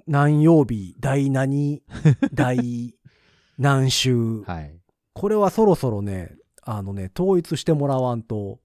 [0.07, 1.83] 何曜日、第何、
[2.33, 2.95] 第
[3.59, 4.77] 何週、はい。
[5.13, 8.61] これはそろそろね、あのね、統一してもらわんと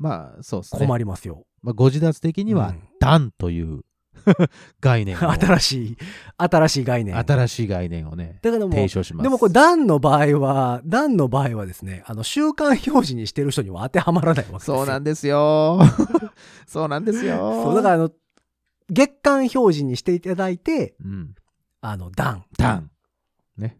[0.00, 0.86] まあ、そうですね。
[0.86, 1.44] 困りますよ。
[1.62, 3.82] まあ、ご自立的にはうん、段という
[4.80, 5.96] 概念を、新しい、
[6.36, 7.16] 新しい概念。
[7.16, 9.22] 新しい概念をね、だけども、提唱します。
[9.24, 14.76] でもこれ、段の場合は、段の場合はですね、あの、週間表示にしてる人には当てはまらないわけですよ。
[14.78, 15.80] そうなんですよ。
[16.66, 17.36] そうなんですよ。
[17.64, 18.10] そう、だからあの、
[18.88, 21.34] 月間表示にしていただいて、うん。
[21.80, 22.44] あの、段。
[22.56, 22.90] 段。
[23.56, 23.78] ね。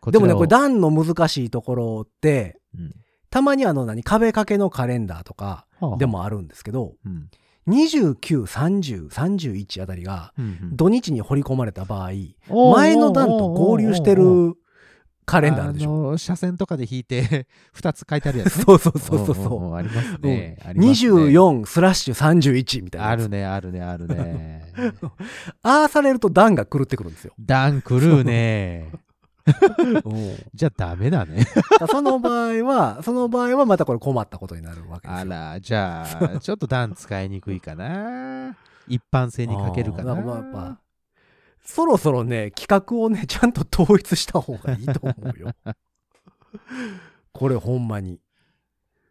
[0.00, 2.94] こでもね、これ段の難しいところって、うん
[3.34, 7.28] たまにあの、何、壁掛けのカレンダーとかはあはあでもあるんですけど、うん
[7.68, 12.10] 29、30、31あたりが、うんうん土日に掘り込まれた場合、
[12.48, 14.54] おー前の段と合流してる
[15.26, 16.18] カレンダーあるでしょ。
[16.18, 18.64] 車線とかで引いて 2つ書いてあるやつね。
[18.64, 20.26] そうそうそうそうそうおありますう。
[20.26, 20.56] ね。
[20.56, 23.08] ね24スラッシュ31みたいな。
[23.08, 24.72] あるね、あるね、あるね。
[25.62, 27.32] ああされると段が狂ってくるんですよ。
[27.38, 28.90] 段狂うね。
[29.46, 31.44] うん じゃあダメだね。
[31.90, 35.20] その場合は、その場合はまたこれ困ったことになるわけですよ。
[35.20, 38.56] あら、じゃあ、 ちょっと段使いにくいかな。
[38.88, 40.14] 一般性に欠けるかな。
[40.14, 40.78] まあやっぱ
[41.62, 45.52] そろそろね、企画をね、ちゃんと統一した方がいいと思うよ。
[47.32, 48.20] これほんまに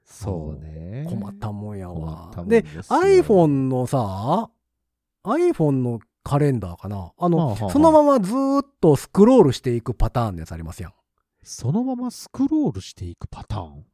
[0.06, 1.06] そうね。
[1.10, 4.50] 困ったもんや困わで、で iPhone のさ、
[5.24, 10.94] iPhone のカレンダーかなあの、はあはあはあそのままずーっとスクロールしていくパターンのやつありますやん。
[11.44, 13.86] そのままスクロールしていくパターン？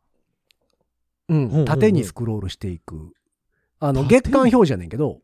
[1.30, 3.14] ううん縦にスクロールしていく。
[3.80, 5.22] あの、月間表示やねんけど。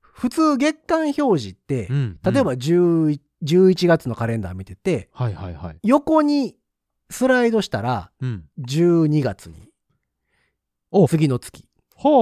[0.00, 5.76] 普通月間表示ってう、ん例えば、10 11月のカレンダー見てて、はいはいはい。
[5.84, 6.56] 横に
[7.08, 8.44] スライドしたらうん。
[8.60, 9.70] 12月に、
[10.90, 11.64] お次の月。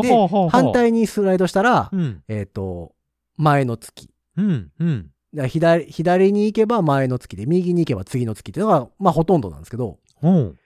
[0.03, 0.29] で。
[0.51, 2.23] 反対にスライドしたら、うん。
[2.29, 2.93] えっ、と、
[3.37, 4.11] 前の月。
[4.37, 4.71] うん。
[4.79, 5.11] うん。
[5.49, 10.59] 左左に行けば前の月で、右に行けば次の月っていうのが、まあほとんどなんですけど、うん。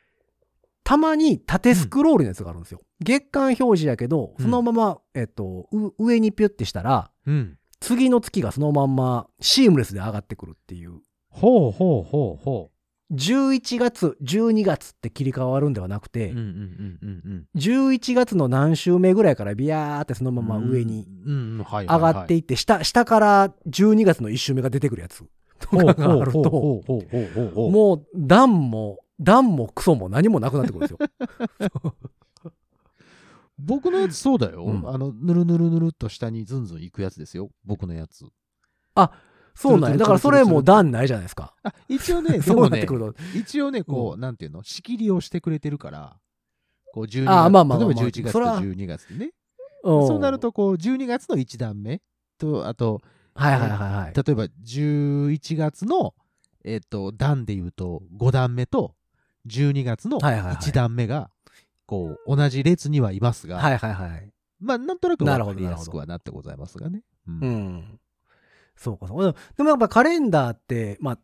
[0.84, 2.80] たまに縦スクロールのやつがあるんですよ。
[3.00, 7.56] 月間表示やけど、うんそのまま、えっと、う上にピュッてしたら、うん。
[7.80, 11.00] 次の月がそのまんまシームレスで上がってくるっていう。
[11.30, 12.70] ほうほうほうほ
[13.12, 16.32] 11月、12月って切り替わるんではなくて、う。
[16.32, 17.46] うんうんうんうんうん。
[17.56, 21.08] 11月の何週目ぐらいからビヤーってそのまま上に。
[21.24, 25.24] 上がっていって、下、下から12月の1週目が出てくるやつ
[25.58, 26.82] とかがあると。
[27.56, 30.98] もう段も、段もクソも何もなくなってくるんですよ。
[33.58, 34.64] 僕のやつそうだよ。
[34.64, 37.50] うんあの、ぬるぬるぬるっと下にずんずん行くやつですよ。
[37.64, 38.24] 僕のやつ。
[39.54, 39.96] そうなんや。
[39.96, 41.54] だからそれもう段ないじゃないですか。
[41.62, 43.14] あ、一応ね、 でそうなってく、ると。
[43.34, 46.16] 一応ね、こう、うなんていうの、仕切りをしてくれてるから、
[46.92, 49.26] こう、12月、あまあまあまあまあ例えば11月とそら12月でね。
[49.26, 49.30] ん
[49.82, 50.38] そうなる。
[50.38, 52.02] と、こう、12月の1段目
[52.38, 53.00] と、あと、
[53.34, 54.14] はいはいはいはい。
[54.14, 56.14] 例えば11月の、
[56.64, 58.94] えっ、と、段で言うと5段目と、
[59.46, 61.30] 12月のはいはいはい1段目が、
[61.86, 64.32] こう、同じ列にはいますが、はいはいはい。
[64.60, 67.02] まあ、なんとなくな分かりやるほどなるほどすくはなってございますがね。
[67.26, 68.00] うんうん。
[68.80, 71.18] そうか、そうでもやっぱカレンダーって、まあ、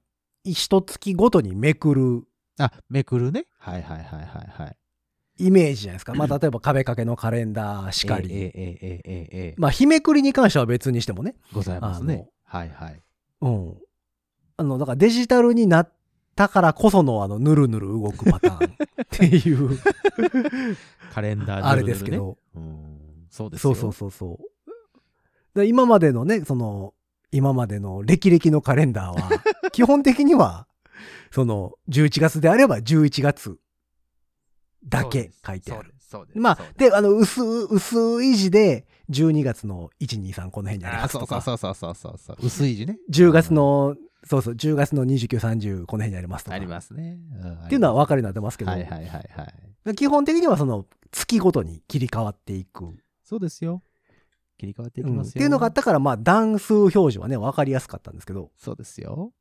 [0.45, 2.25] 一月ごとにめくる。
[2.59, 3.47] あ、めくるね。
[3.59, 4.77] はいはいはいはいはい。
[5.39, 6.15] イメージじゃないですか。
[6.15, 8.31] まあ、 例えば壁掛けのカレンダーしかり。
[8.31, 11.35] ええええええまあ、日めくりに関しては別にしてもね。
[11.55, 12.29] ございますね。
[12.45, 13.03] はいはい。
[13.41, 13.75] うん。
[14.59, 15.93] あの、だからデジタルになっ
[16.35, 19.79] たからこその、あの、ぬるぬる動くパターン っていう
[21.11, 22.37] カレンダー、ね、あれですけど。
[22.55, 23.27] うん。
[23.31, 24.39] そうですそうそうそうそ
[25.55, 25.65] う。
[25.65, 26.93] 今までのね、その、
[27.33, 30.67] 今までの歴々のカレンダーは、 基本的には、
[31.31, 33.59] その、11月であれば11月
[34.85, 35.93] だけ書いてある。。
[35.99, 36.39] そうです。
[36.39, 42.37] まあであの、薄、薄い字で、12月の1、2、3この辺にありあますとか、そうそうそうそうそう。
[42.41, 42.99] 薄い字ね。
[43.11, 46.57] 10月の、そうそう、10月の29、30この辺にありますとか。
[46.57, 47.19] ありますね。
[47.67, 49.55] っていうのは分かるようになってますけど、はいはいはいはい。
[49.85, 52.97] で基本的にはその月ごとに切り替わっていく。
[53.23, 53.83] そうですよ。
[54.59, 55.33] 切り替わっていきうんっますよ。
[55.35, 59.33] ていうのがあったから、まあ、段数表示はね、分かりやすかったんですけど、そうですよ。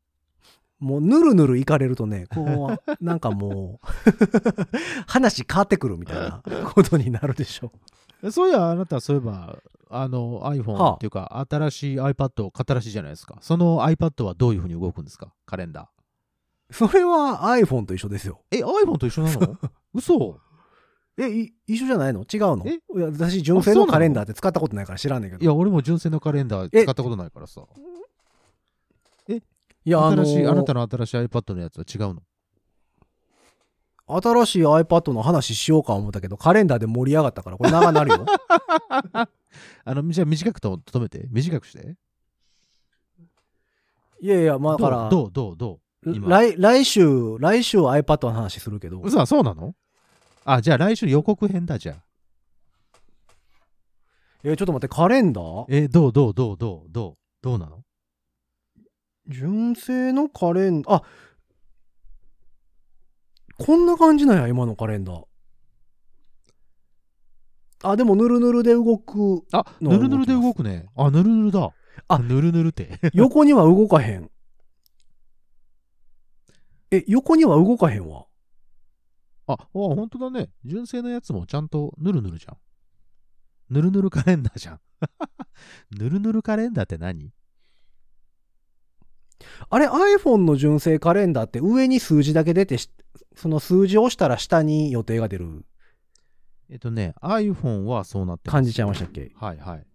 [0.79, 3.87] もう、ぬるぬるいかれるとね、こう、 なんかもう、
[5.07, 6.41] 話変わってくるみたいな
[6.73, 7.71] ことになるでしょ。
[8.31, 9.57] そういや、あなた、そういえば、
[9.89, 13.37] あの、は iPhone あっていうか、新しい iPad を買ったらしいじゃないですか。
[13.41, 15.31] その iPad はどういうふうに動くんですか？
[15.45, 15.89] カレンダ
[16.71, 18.41] それは iPhone と一緒ですよ。
[18.51, 18.57] ー。
[18.59, 19.57] え、iPhone と一緒なの？
[19.93, 20.39] 嘘
[21.17, 22.21] え、い一緒じゃないの？
[22.21, 22.63] 違うの？
[22.67, 22.73] え？
[22.73, 23.87] いや私、純正のの？
[23.87, 25.43] カレンダーって使ったことないから知らんねんけど。
[25.43, 26.83] いや、俺も純正のカレンダーえ？
[26.83, 27.61] 使ったことないからさ。
[29.27, 32.21] いや、新しい、ーあなたの新しい iPad のやつは違うの？
[34.07, 38.25] 新しい iPad の話しようか思ったけど、カレンダーで盛り上がったから、これ長なるよ。
[39.85, 41.27] あの、じゃあ短くと止めて。
[41.29, 41.95] 短くして。
[44.21, 45.31] いやいや、まあだから、どう？
[45.31, 45.57] どう？
[45.57, 46.03] どう？
[46.03, 46.15] どう？
[46.15, 46.29] 今。
[46.29, 49.75] 来来週、来週 iPad の話するけど、嘘はそうなの？
[50.45, 52.03] あ、じゃあ来週予告編だ、じゃあ。
[54.43, 55.65] え、ちょっと待って、カレンダー？
[55.69, 57.83] え、どうどうどうどうどうどうなの？
[59.27, 61.03] 純正のカレンダー、あ、
[63.57, 65.25] こんな感じなんや、今のカレンダー。
[67.81, 69.43] あ、でも、ぬるぬるで動く。
[69.51, 70.85] あ、のぬるぬるで動くね。
[70.95, 71.71] あ、ぬるぬるだ。
[72.07, 72.99] あぬるぬるって。
[73.13, 74.29] 横には動かへん。
[76.91, 78.27] え、横には動かへんわ。
[79.47, 80.49] あ、あ、本当だね。
[80.63, 82.57] 純正のやつもちゃんとぬるぬるじゃん。
[83.69, 84.79] ぬるぬるカレンダーじゃん。
[85.97, 87.31] ぬるぬるカレンダーって何？
[89.69, 92.89] あれ iPhone の純正カレンダーって上に数字だけ出てし
[93.35, 95.65] その数字を押したら下に予定が出る
[96.69, 99.31] えっとね、iPhone はそうなって感じちゃいましたっけ？
[99.35, 99.85] はいはい。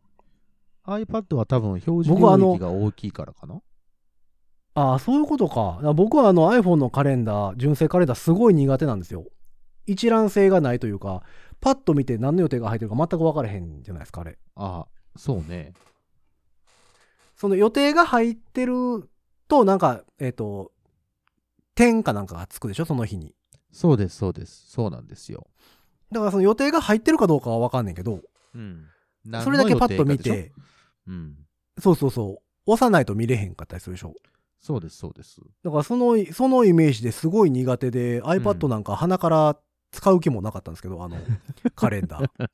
[0.86, 3.60] iPad は多分表示領域が大きいからかな
[4.74, 9.24] ああそういうことか僕はあの iPhone のカレンダー純正カレンダーすごい苦手なんですよ
[9.86, 11.22] 一覧性がないというか
[11.60, 15.72] パッと見て何の予定が入ってるか全く分からへんじゃないですかあれあ、そうね。
[17.36, 19.08] その予定が入ってる
[19.48, 20.72] となんかえっ、と
[21.74, 23.34] 点かなんかがつくでしょその日に
[23.72, 24.70] そうです、そうです。
[24.70, 25.46] そうなんですよ。
[26.12, 28.20] だからその予定が入ってるかどうかは分かんねんけど
[28.54, 28.86] うん。
[29.42, 30.18] それだけパッと見。
[30.18, 30.52] て
[31.06, 31.36] うん。
[31.78, 34.12] そうそうそう押さないと見れへんかったりするでしょ？
[34.60, 35.40] そうです、そうです。
[35.64, 39.56] だからそのそのイメージですごい苦手で iPad なんか鼻から
[39.92, 41.16] 使う気もなかったんですけど、あの
[41.74, 42.48] カレンダー。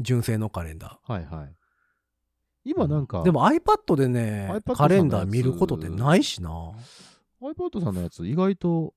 [0.00, 1.54] 純正のカレンダはいはい。
[2.64, 6.50] 今なんか、ーでも iPad でねカレンダー見ることってないしな。
[7.42, 8.94] iPad さんのやつ意外と、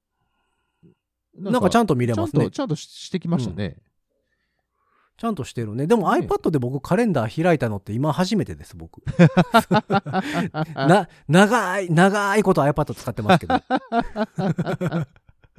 [1.35, 2.51] なんかちゃんとと見れますね。
[2.51, 3.77] ちゃんとししてきましたね。
[5.17, 5.87] ちゃんとしてるね。
[5.87, 6.25] でもね。
[6.27, 9.01] iPad で僕カレンダー開いたのって今初めてです僕。
[10.75, 13.61] な長い長いこと iPad 使ってますけど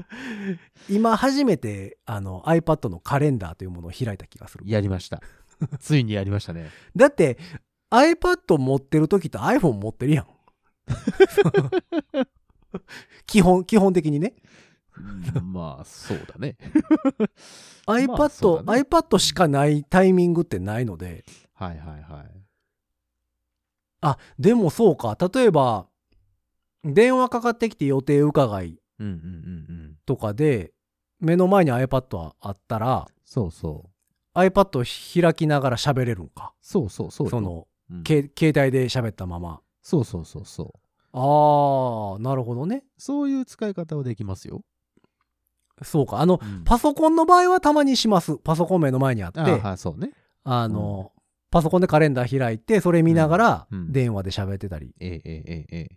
[0.89, 5.23] 今初めてあの iPad のカレンダーというものを開いた気がするやりました。
[5.79, 6.71] ついにやりましたね。
[6.97, 7.39] だって
[7.91, 10.27] iPad 持ってる時と iPhone 持ってるやん
[13.27, 14.35] 基本基本的にね
[15.37, 16.57] うんまあ、そうだね。
[17.87, 22.31] iPad、まあそうだね iPad しかないタイミングってないのではいはいはい。
[24.03, 25.89] あでもそうか例えば
[26.85, 29.15] 電話かかってきて予定伺いうんうん。
[30.07, 30.73] とかで
[31.21, 33.91] 目の前に iPad はあったらそうそ
[34.35, 34.39] う。
[34.39, 36.53] iPad を開きながら喋れるんか？
[36.61, 39.61] そうそうそうその、うん、携帯で喋ったまま。
[39.83, 40.73] そうそうそうそう。
[41.13, 42.85] ああなるほどね。
[42.99, 44.63] そういう使い方はできますよ。
[45.83, 46.21] そうか。
[46.21, 48.37] あの、うん、パソコンの場合はたまにします。
[48.39, 49.41] パソコン目の前にあって。
[49.41, 50.11] あそうね。
[50.43, 55.97] あの、うん、パソコンでカレンダー開いてそれ見ながら電話で喋ってたり、ええええええ。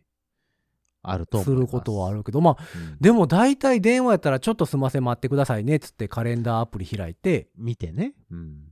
[1.04, 1.50] あるとす。
[1.50, 8.14] ることはあるけど、まあ、うんでも大体電話やったらちょっとすいません待ってくださいねっつってカレンダーアプリ開いて、見てね。
[8.32, 8.72] うん。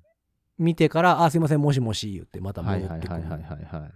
[0.57, 3.91] 見てから、あ、すいません、もしもし言ってまたはい戻ってくるはいはいはいはいはい。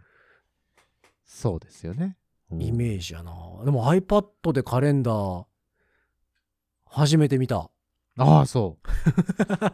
[1.26, 2.18] そうですよね。
[2.52, 3.32] うんイメージやな。
[3.64, 5.46] でも iPad でカレンダー、
[6.86, 7.70] 初めて見た。
[8.18, 8.78] ああ、そ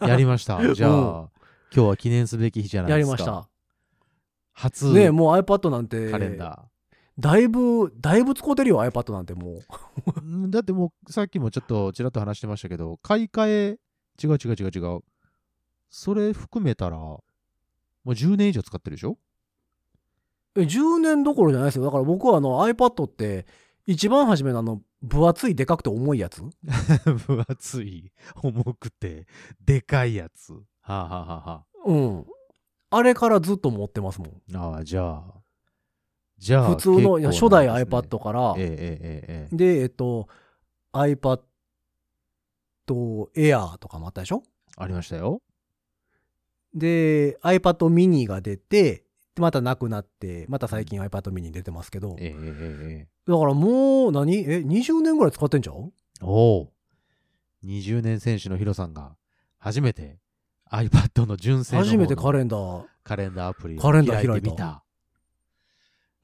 [0.01, 0.05] う。
[0.07, 0.73] やりました。
[0.75, 1.29] じゃあ、うん
[1.75, 3.17] 今日は記念すべき日じゃないやですか。
[3.17, 3.49] りました。
[4.53, 6.63] 初ねもう iPad なんて、カレンダ
[7.17, 9.59] だいぶ、だいぶ使うてるよ、iPad なんても
[10.45, 10.49] う。
[10.49, 13.79] だってもうさっきもちょっとちらっと話してましたけど、買い替え、
[14.21, 14.99] 違う違う違う違う。
[15.89, 17.21] それ含めたら、も
[18.05, 19.17] う10年以上使ってるでしょ？
[20.57, 21.85] え10年どころじゃないですよ。
[21.85, 23.45] だから僕はあの iPad って、
[23.85, 26.41] 一番初めのあの、分厚いでかくて重いやつ
[27.27, 28.11] 分厚い、
[28.41, 29.27] 重くて、
[29.63, 30.53] でかいやつ。
[30.53, 32.25] はあ、はあはあはうん。
[32.89, 34.55] あれからずっと持ってますもん。
[34.55, 35.34] あ、ああ、じゃあ。
[36.37, 38.67] じゃあ普通の、いや初代 iPad から、ええ
[39.01, 40.27] ええ、で、えっと、
[40.93, 41.39] iPad
[42.87, 44.43] Air とかもあったでしょ？
[44.77, 45.41] ありましたよ。
[46.73, 49.05] で、iPad mini が出て、
[49.37, 54.37] またなくなって、また最近 iPad mini 出てますけど、ええだからもう何？
[54.37, 56.71] え、20年ぐらい使ってんじゃんおお。
[57.63, 59.15] 20年選手のヒロさんが
[59.57, 60.19] 初めて
[60.71, 62.85] iPad の純正の初めてカレンダー。
[63.03, 64.84] カレンダーアプリカレンダー開いてみた。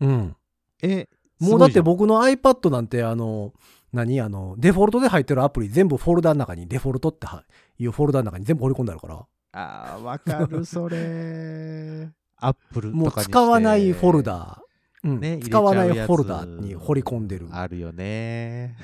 [0.01, 0.35] うん。
[0.81, 1.07] え、
[1.39, 3.53] もうだって僕の iPad なんてあの、
[3.93, 4.19] 何？
[4.21, 7.43] あの、デフォルトで入ってるアプリ全部フォルダの中に、デフォルトっては
[7.77, 9.25] いうフォルダの中に全部掘り込んであるから。
[9.53, 12.09] ああ、わかる、それ。
[12.37, 14.63] アップルもう使わないフォルダ、
[15.03, 17.47] うんね、使わないフォルダに掘り込んでる。
[17.51, 18.75] あるよね。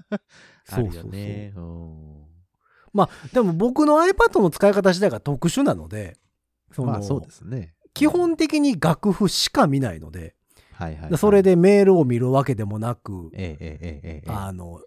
[0.64, 1.52] そうそうそうよね。
[1.56, 2.26] うん
[3.32, 6.16] でも僕の iPad の使い方自体が特殊なので、
[6.72, 7.74] そのまあそうですね。
[7.92, 10.34] 基本的に楽譜しか見ないので、
[10.76, 14.82] はいはい、それでメールを見るわけでもなく、ええええあの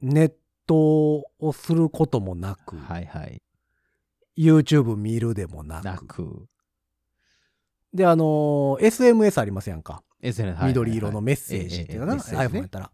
[0.00, 0.32] ネッ
[0.66, 0.76] ト
[1.38, 3.42] をすることもなく、はいはい、
[4.38, 6.46] YouTube 見るでもなく。
[7.92, 12.92] であの SMS ありますやんか、SNS 緑色のメッセージっていうのな、iPhone やったら、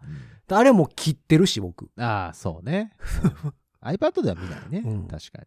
[0.48, 1.90] あれも切ってるし僕。
[1.98, 2.92] ああそうね。
[3.82, 5.42] iPad では見ないね、うん、確か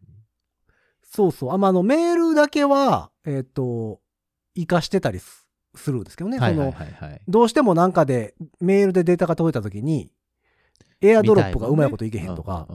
[1.02, 1.52] そうそう。
[1.52, 4.00] あ,、まあ、のメールだけはえっ、ー、と
[4.54, 5.45] 生かしてたりす
[5.76, 6.38] するんですけどね。
[6.38, 7.20] はいはいはいはい。
[7.28, 10.10] どうしてもなんかで、メールでデータが届いたときに、
[11.02, 12.66] エアドロップがうまいこといけへんとか、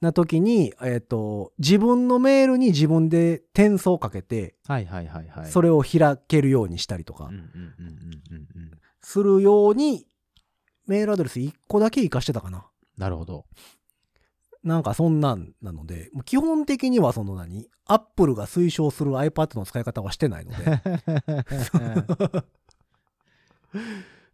[0.00, 5.50] な時に、えっ、と、自分のメールに自分で転送かけて、はいはいはいはい。
[5.50, 7.30] それを開けるようにしたりとか。
[9.00, 10.06] するように、
[10.86, 12.66] メールアドレス1個だけ活かしてたかな。
[12.98, 13.46] なるほど。
[14.64, 20.80] なんかそんなんなので、基本的にはその何、アップルが推奨する iPad の使い方はしてないので、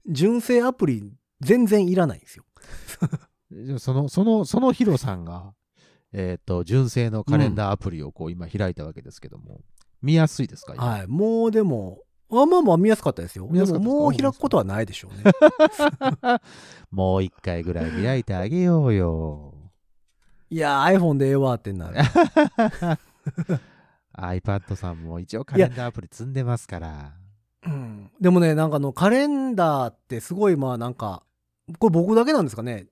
[0.07, 2.45] 純正アプリ全然いらないんですよ。
[3.79, 5.53] その、その、そのヒロさんが、
[6.13, 9.61] えっ、と、純正のカレンダーアプリをこう今開いたわけですけども、
[10.03, 10.85] 見やすいですか今？
[10.85, 11.07] はい。
[11.09, 11.99] もうでも、
[12.31, 13.49] あまあまあ見やすかったですよ。
[13.51, 13.95] 見やすかったですか？
[13.95, 15.25] でももう開くことはないでしょうね。
[16.91, 19.55] もう一回ぐらい開いてあげようよ。
[20.51, 21.99] いや、iPhone でええわってなる。
[24.17, 27.13] iPad さんも一応カレンダーアプリ積んでますから。
[27.67, 31.23] うんでもね、なんかあのカレンダーってすごいまあなんか、
[31.79, 32.87] これ僕だけなんですかね。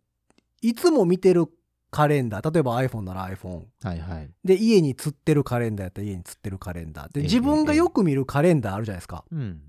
[0.63, 1.47] いつも見てる
[1.91, 3.65] カレンダー、例えば iPhone なら iPhone。
[3.83, 4.31] はいはい。
[4.45, 7.13] で、家に釣ってるカレンダーやったら家に釣ってるカレンダー。
[7.13, 9.25] で、ええ自分がよく見るカレンダーあるじゃないですか。
[9.31, 9.61] うん。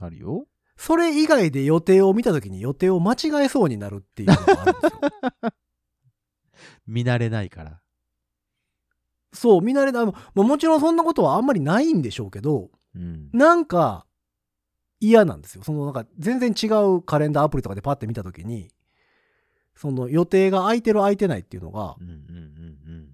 [0.00, 0.46] あるよ。
[0.76, 5.50] それ以外で予定を見たときに予定を間違えそうになるっていうのがあるんですよ。
[6.86, 7.80] 見慣れないから。
[9.32, 10.06] そう、見慣れない。
[10.06, 13.28] まあもちろんそんなことはあんまりないんでしょうけど、うん。
[13.32, 14.06] なんか
[15.00, 15.62] 嫌なんですよ。
[15.64, 18.70] そのなんか全然違うカレンダーアプリとかでパッて見たときに、
[19.74, 23.08] その予定が空いてる空いてないっていうのがう、んうんうんうん。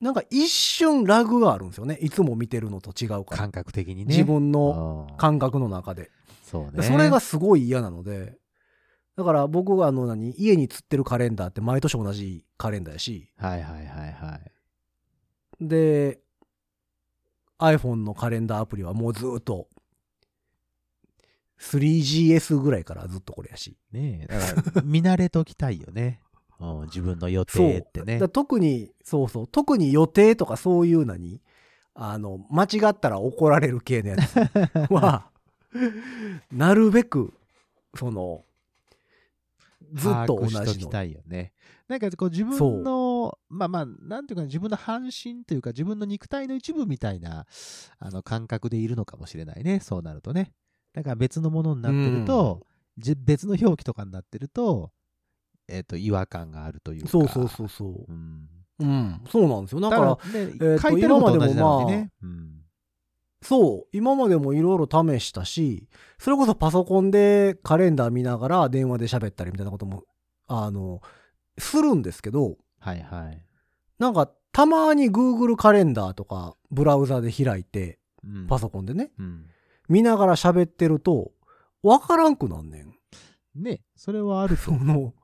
[0.00, 1.98] なんか一瞬ラグがあるんですよね。
[2.00, 3.36] いつも見てるのと違うから。
[3.36, 4.04] 感覚的にね。
[4.06, 6.10] 自分のの感覚の中で。
[6.42, 6.82] そうね。
[6.82, 8.38] それがすごい嫌なので、
[9.16, 14.40] だから僕があの何、家に釣ってるカレンダーって毎年同じカレンダーやし、はいはいはいは
[15.60, 15.66] い。
[15.66, 16.20] で、
[17.58, 19.68] iPhone のカレンダーアプリはもうずっと
[21.60, 23.76] 3GS ぐらいからずっとこれやし。
[23.92, 24.32] ねえ。
[24.32, 26.20] だから、見慣れときたいよね。
[26.60, 28.28] うん、自分の予定ってね。
[28.28, 31.42] 特に、そうそう、特に予定とかそういうのに、
[31.94, 34.36] あの、間違ったら怒られる系のやつ
[34.90, 35.30] は、
[36.52, 37.34] なるべく、
[37.94, 38.45] その、
[39.96, 40.64] ずっと同じの。
[40.64, 41.52] きたいよね。
[41.88, 47.46] なんかこう自分の、まあまあ、なんていうか自分の半身というか自分の肉体の一部みたいな
[47.98, 49.80] あの感覚でいるのかもしれないね。
[49.80, 50.52] そうなるとね。
[50.92, 52.66] だから別のものになってると、
[52.98, 54.92] じ別の表記とかになってると、
[55.68, 57.08] えっ、と、違和感があるというか。
[57.08, 58.04] そうそうそうそう。
[58.08, 58.48] うん。
[58.78, 59.80] うん、そうなんですよ。
[59.80, 62.10] だだか、からら、ねえーと書いてること同じなでもね。
[62.22, 62.65] うん
[63.48, 65.86] そう、今までもいろいろ試したし、
[66.18, 70.02] それこそパソコンでカレンダー見ながら電話で喋ったりみたいなことも、
[70.48, 71.00] あの、
[71.56, 73.40] するんですけど、はいはい。
[74.00, 79.46] なんか、たまに Google カレンダーとか、ブラウザで開いて、うんパソコンでね、うん。
[79.88, 81.30] 見ながら喋ってると、
[81.84, 82.94] わからんくなんねん。
[83.54, 84.72] ね、それはあるとそ。
[84.72, 85.14] の、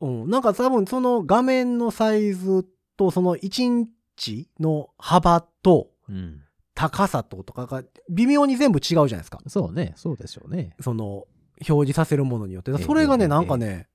[0.00, 2.64] うん、なんか多分その画面のサイズ
[2.96, 6.45] と、その1インチの幅と、うん。
[6.76, 9.40] 高さととかが微妙に全部違うじゃないですか。
[9.48, 10.76] そうね、そうでしょうね。
[10.80, 11.26] その、
[11.68, 12.70] 表示させるものによって。
[12.70, 13.88] ええそれがね、ええなんかね、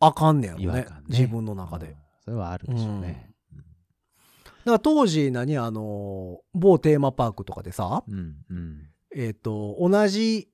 [0.00, 0.86] あかんねやろねね。
[1.08, 1.86] 自分の中で。
[1.86, 1.96] うん
[2.26, 3.30] それはあるでしょうね。
[3.54, 8.34] だから当時何あの、某テーマパークとかでさ、うん。
[8.50, 8.90] うん。
[9.14, 10.48] えっ、と、同じ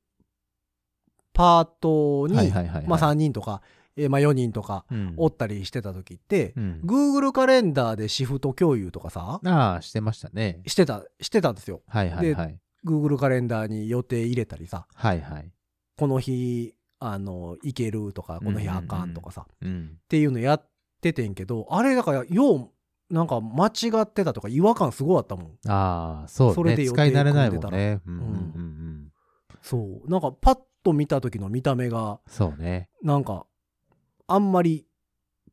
[1.33, 3.63] パートに、はいはいはいはいまあ3人とか
[3.97, 10.63] えーまあ、4人とかうんおったりしてた時って、うん Google カレンダーでシフト共有とかさああ、してましたね。
[10.67, 12.59] してたしてたんですよはいはいはい。
[12.87, 15.51] Google カレンダーに予定入れたりさはいはい。
[15.97, 19.91] この日あの行けるとかこの日あかんとかさ、うん。
[20.05, 20.69] っていうのやっ
[21.01, 22.55] ててんけどあれだからよ
[23.11, 23.71] うなんか間違
[24.01, 26.55] ってたとか違和感すごかったもんああ、そうね。
[26.55, 28.01] それで使い慣れないも組んね。
[28.07, 29.13] うんうんうんうんうん。
[29.61, 32.89] そうなんかパッと見た時の見た目がそうね。
[33.03, 33.47] なんか
[34.33, 34.87] あんまり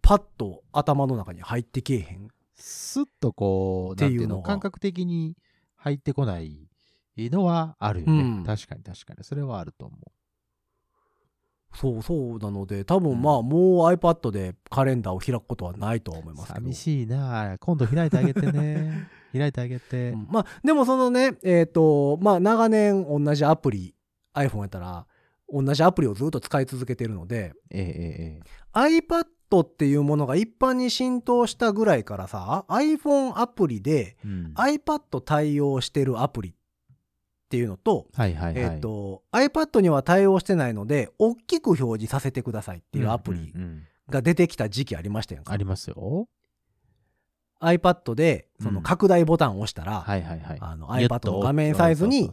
[0.02, 5.36] パッと頭の中に入ってけえへんスッとこう、っていうの感覚的に
[5.76, 6.70] 入ってこない
[7.18, 8.22] のはあるよね。
[8.22, 9.24] うん確かに確かに。
[9.24, 10.12] それはあると思う。
[11.76, 19.08] そうそうなので多分うんまあもう iPad でカレンダーを開くことはないとは思いますけど寂しいな今度開いてあげてね。
[19.32, 20.10] 開いてあげて。
[20.10, 23.96] うんまあでもそのねえっ、とまあ長年同じアプリ
[24.34, 25.06] iPhone やったら
[25.52, 29.26] 同じアプリをずっと使い続けてるのでえええええ iPad
[29.64, 34.54] っていうものが一般に浸透したぐらいからさ iPhone アプリでえうん。
[34.56, 36.54] iPad 対応してるアプリっ
[37.50, 38.64] ていうのと,、はいはいはい。
[38.76, 46.28] えっ、と iPad には対応してないので大きく表示させてくださいっていうアプリうんうんうんが出てきた時期ありましたやんか、ありますよ。
[47.62, 50.58] iPad でその拡大ボタンを押したら、はいはいはい。
[50.60, 52.30] あの iPad との画面サイズに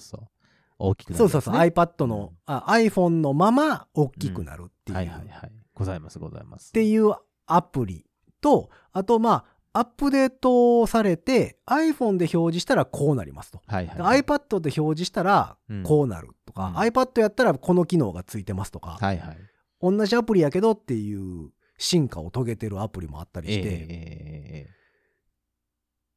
[0.78, 5.52] 大きくなる、そうそうそう、はい iPad の、あ iPhone のまま大きくなるっていう、はいはい。
[5.76, 6.70] ございますございます。
[6.70, 7.14] っていう
[7.46, 8.04] アプリ
[8.40, 14.22] とあとまあアップデートされて iPhone で表示したらこうなりますと、はいはいはい。
[14.22, 19.38] iPad で表示したらうんこうなるとか、うん iPad やったらこの機能がついてますとか、はいはい。
[19.82, 24.76] 同じアプリやけどっていう進化を遂げてるアプリもあったりして、えええええ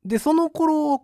[0.05, 1.03] でその頃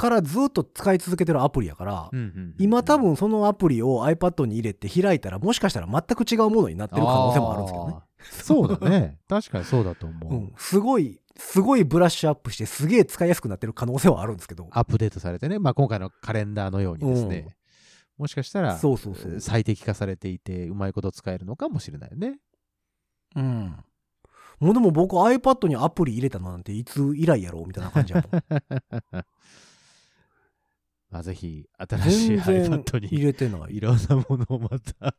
[0.00, 2.54] からずっと使い続けてるアプリやから、えうんうんうん。
[2.58, 7.96] 今多分そのアプリを iPad に入れて開いたらもしかしたら全く違うものになってる可能性もあるんですけどね。
[8.18, 9.18] そうだね。
[9.28, 10.32] 確かにそうだと思う。
[10.32, 14.68] うん、すごいすごいブラッシュアップしてすげえ使いやすくなってる可能性はあるんですけど。
[14.70, 17.56] アップデートされてね、まあ、今回のカレンダーのようにですね、
[18.16, 19.38] もしかしたらそうそうそう。
[19.40, 22.38] 最適化されていてうまいこと使えるのかもしれないよね。
[23.36, 23.76] うん。
[24.60, 29.24] もうでも僕 iPad にアプリ入れたのなんていつ以来やろうみたいな感じやもん
[31.10, 33.76] まあ、ぜひ新しい iPad 入にれてない。
[33.76, 35.14] いろんなものをまた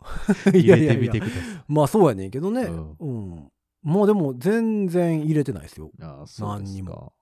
[0.50, 0.94] い入れてみやいや。
[0.94, 1.64] いやてください。
[1.68, 2.62] まあそうやねんけどね。
[2.62, 6.46] ううん、まあでも全然入れてないですよ、ああそうですか。
[6.46, 7.12] 何にも。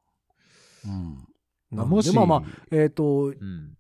[0.85, 1.27] うん、
[1.71, 3.77] まあ、もし、まあまあえっ、とうん、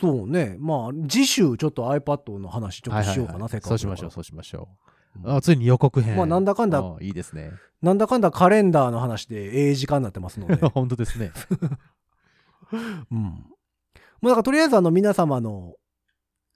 [0.00, 0.56] そうね。
[0.58, 3.50] まあ次週ちょっと iPad の話ちょっとしようかな、はいはいはい。
[3.50, 4.68] せっかくそうしましょう、そうしましょ
[5.16, 5.28] う。
[5.28, 5.36] うん。
[5.36, 6.16] あついに予告編。
[6.16, 7.50] まあなんだかんだあいいですね。
[7.50, 10.56] らなんだかんだカレンダーの話でええ時間になってますので。
[10.68, 11.32] 本当ですね。
[12.72, 13.46] うん。
[14.20, 15.74] まあ、だからとりあえずあの皆様の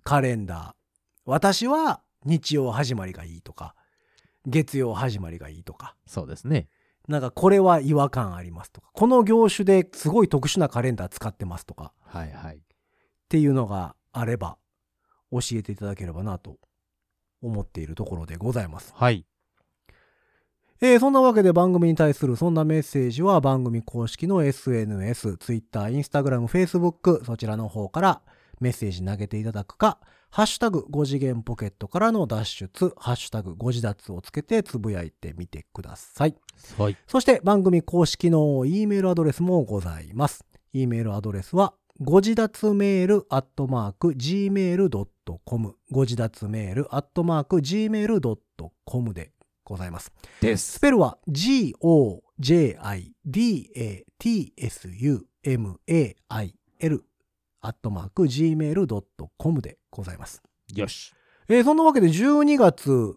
[0.04, 0.72] カレンダー、
[1.24, 3.74] 私は日曜始まりがいいとか、
[4.46, 6.68] 月曜始まりがいいとか、そうですね。
[7.08, 12.56] なんかこれは違和感ありますとか、この業種ですごい特殊なカレンダー使ってますとかはいはい。
[12.56, 12.58] っ
[13.28, 14.56] ていうのがあれば
[15.30, 16.56] 教えていただければなと
[17.42, 18.92] 思っているところでございます。
[18.94, 19.24] はい。
[20.80, 28.20] えーそんなわけで番組に対するそんなメッセージは番組公式の SNS、Twitter、Instagram、Facebook そちらの方から
[28.60, 29.98] メッセージ投げていただくか、
[30.30, 36.34] ハッシュタグ5次元ポケットからの脱出、ハッシュタグ5次脱をつけてつぶやいてみてください。
[36.78, 36.96] はい。
[37.06, 40.44] そして番組公式の E メールアドレスもございます。
[40.72, 49.32] E メールアドレスはご自立メールアットマーク gmail.com ご自立メールアットマーク gmail.com で
[49.66, 50.12] ございます。
[50.40, 50.72] です。
[50.74, 51.18] スペルは
[55.66, 57.04] g-o-j-i-d-a-t-s-u-m-a-i-l
[57.62, 60.42] アットマーク gmail.com でございます。
[60.74, 61.12] よし。
[61.48, 63.16] えーそんなわけで12月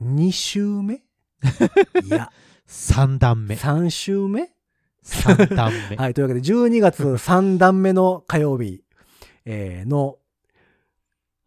[0.00, 0.94] 2週目？
[2.04, 2.30] いや、
[2.68, 3.54] 3段目。
[3.56, 4.50] 3週目
[5.04, 5.96] ？3段目。
[5.96, 8.82] はい、というわけで12月3段目の火曜日、
[9.44, 10.18] えーの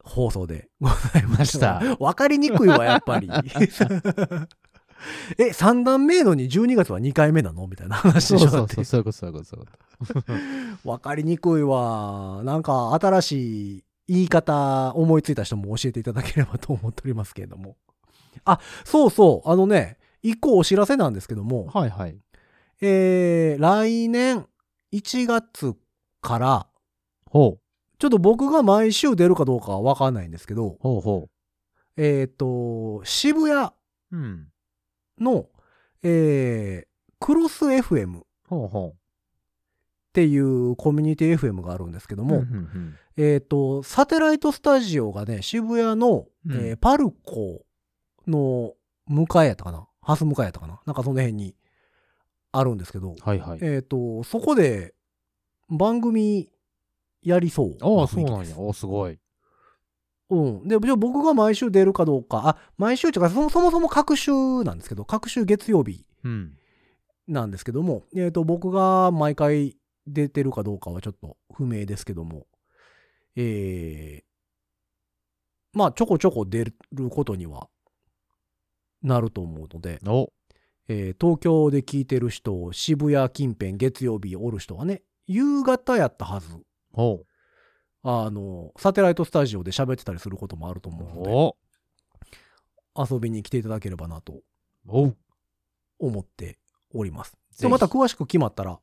[0.08, 1.82] 放送でございました。
[2.00, 3.30] わかりにくいわ、やっぱり。
[5.38, 7.68] え、3段目のに12月は2回目なの？
[7.68, 9.46] みたいな話でしょそうそう、そうそういうこと、そういうこ
[10.84, 10.84] と。
[10.90, 12.42] わかりにくいわ。
[12.44, 17.76] なんか新しい言い方思いついた人も教えていただければと思っておりますけれども。
[18.46, 19.50] あ、そうそう。
[19.50, 22.18] あのね、一個お知らせなんですけども、はいはい。
[22.82, 24.46] えー、来年
[24.94, 25.76] 1月
[26.22, 26.68] から、
[27.30, 27.60] ほう。
[28.00, 31.30] ちょっと僕が毎週出るかどうかはわかんないんですけど、ほうほ
[31.98, 33.72] えっ、と、渋谷う。
[34.12, 34.48] うん。
[35.20, 35.48] の、
[36.04, 38.96] えー、クロス FM っほうほ
[40.14, 42.26] ていうコミュニティ FM があるんですけどう。
[42.26, 47.64] も、うんんえっ、と、サテライトスタジオがね、渋谷の、うんえーパルコ
[48.28, 48.74] の
[49.08, 49.88] 向かいやったかな？
[50.02, 50.80] ハス向かいやったかな？
[50.86, 51.56] なんかその辺に
[52.52, 53.60] あるんですけど、はいはい。
[53.62, 54.94] えっ、と、そこで
[55.70, 56.50] 番組
[57.28, 58.58] やりそうああ、なそうなんや。
[58.58, 59.20] おすごい。
[60.30, 60.68] うん。
[60.68, 64.32] で、じゃあ僕が毎週出るかどうか、あ、毎週っていうか、そもそも各週
[64.64, 66.58] なんですけど、各週月曜日うん。
[67.28, 72.48] なんですけども、えっ、と、僕が毎回出てるかどうかはちょっと不明ですけども、
[73.36, 76.74] えー、まあ、ちょこちょこ出る
[77.10, 77.68] ことには
[79.04, 80.32] なると思うので、お
[80.88, 86.48] えー東京で聞いてる人、渋谷近辺月曜日おる人はね、夕方やったはず。
[87.02, 87.24] お
[88.04, 91.56] あの、サテライトスタジオで喋ってたりすることもあると思うので、お
[93.14, 94.42] 遊びに来ていただければなと
[94.88, 95.14] お
[96.00, 96.58] 思って
[96.94, 97.38] おります。
[97.60, 98.80] でまた詳しく決まったら、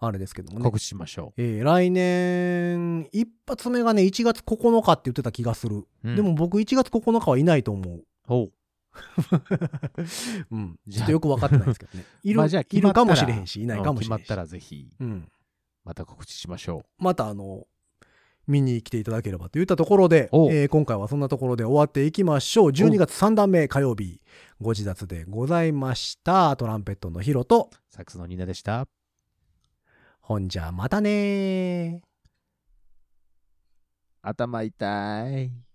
[0.00, 0.64] あれですけどもね。
[0.64, 5.76] 告知しましょえー来年、一発目がね、1月9日って言ってた気がする。
[5.76, 5.86] う。
[6.04, 8.04] うんでも、僕1月9日はいないと思う。
[8.28, 8.52] おう
[10.50, 10.78] うん。
[10.90, 12.04] ちょっとよく分かってないですけどね。
[12.22, 14.22] いる,、まあじゃあいるかもしれへんし、いないかもしれへんし。
[14.22, 15.28] 決まったらぜひ、うん。
[15.88, 17.66] また告知しましょまた、あの、
[18.46, 22.68] 見に来ていただければといったところで、おえー今回はそんなところで終わっていきましょう。
[22.72, 24.20] 12月3段目火曜日、
[24.60, 26.54] ご自立でございました。
[26.56, 27.76] トランペットのヒロと、う。
[27.88, 28.86] サックスのニーナでした。
[30.20, 32.08] ほんじゃまたねー。
[34.20, 35.67] 頭痛い。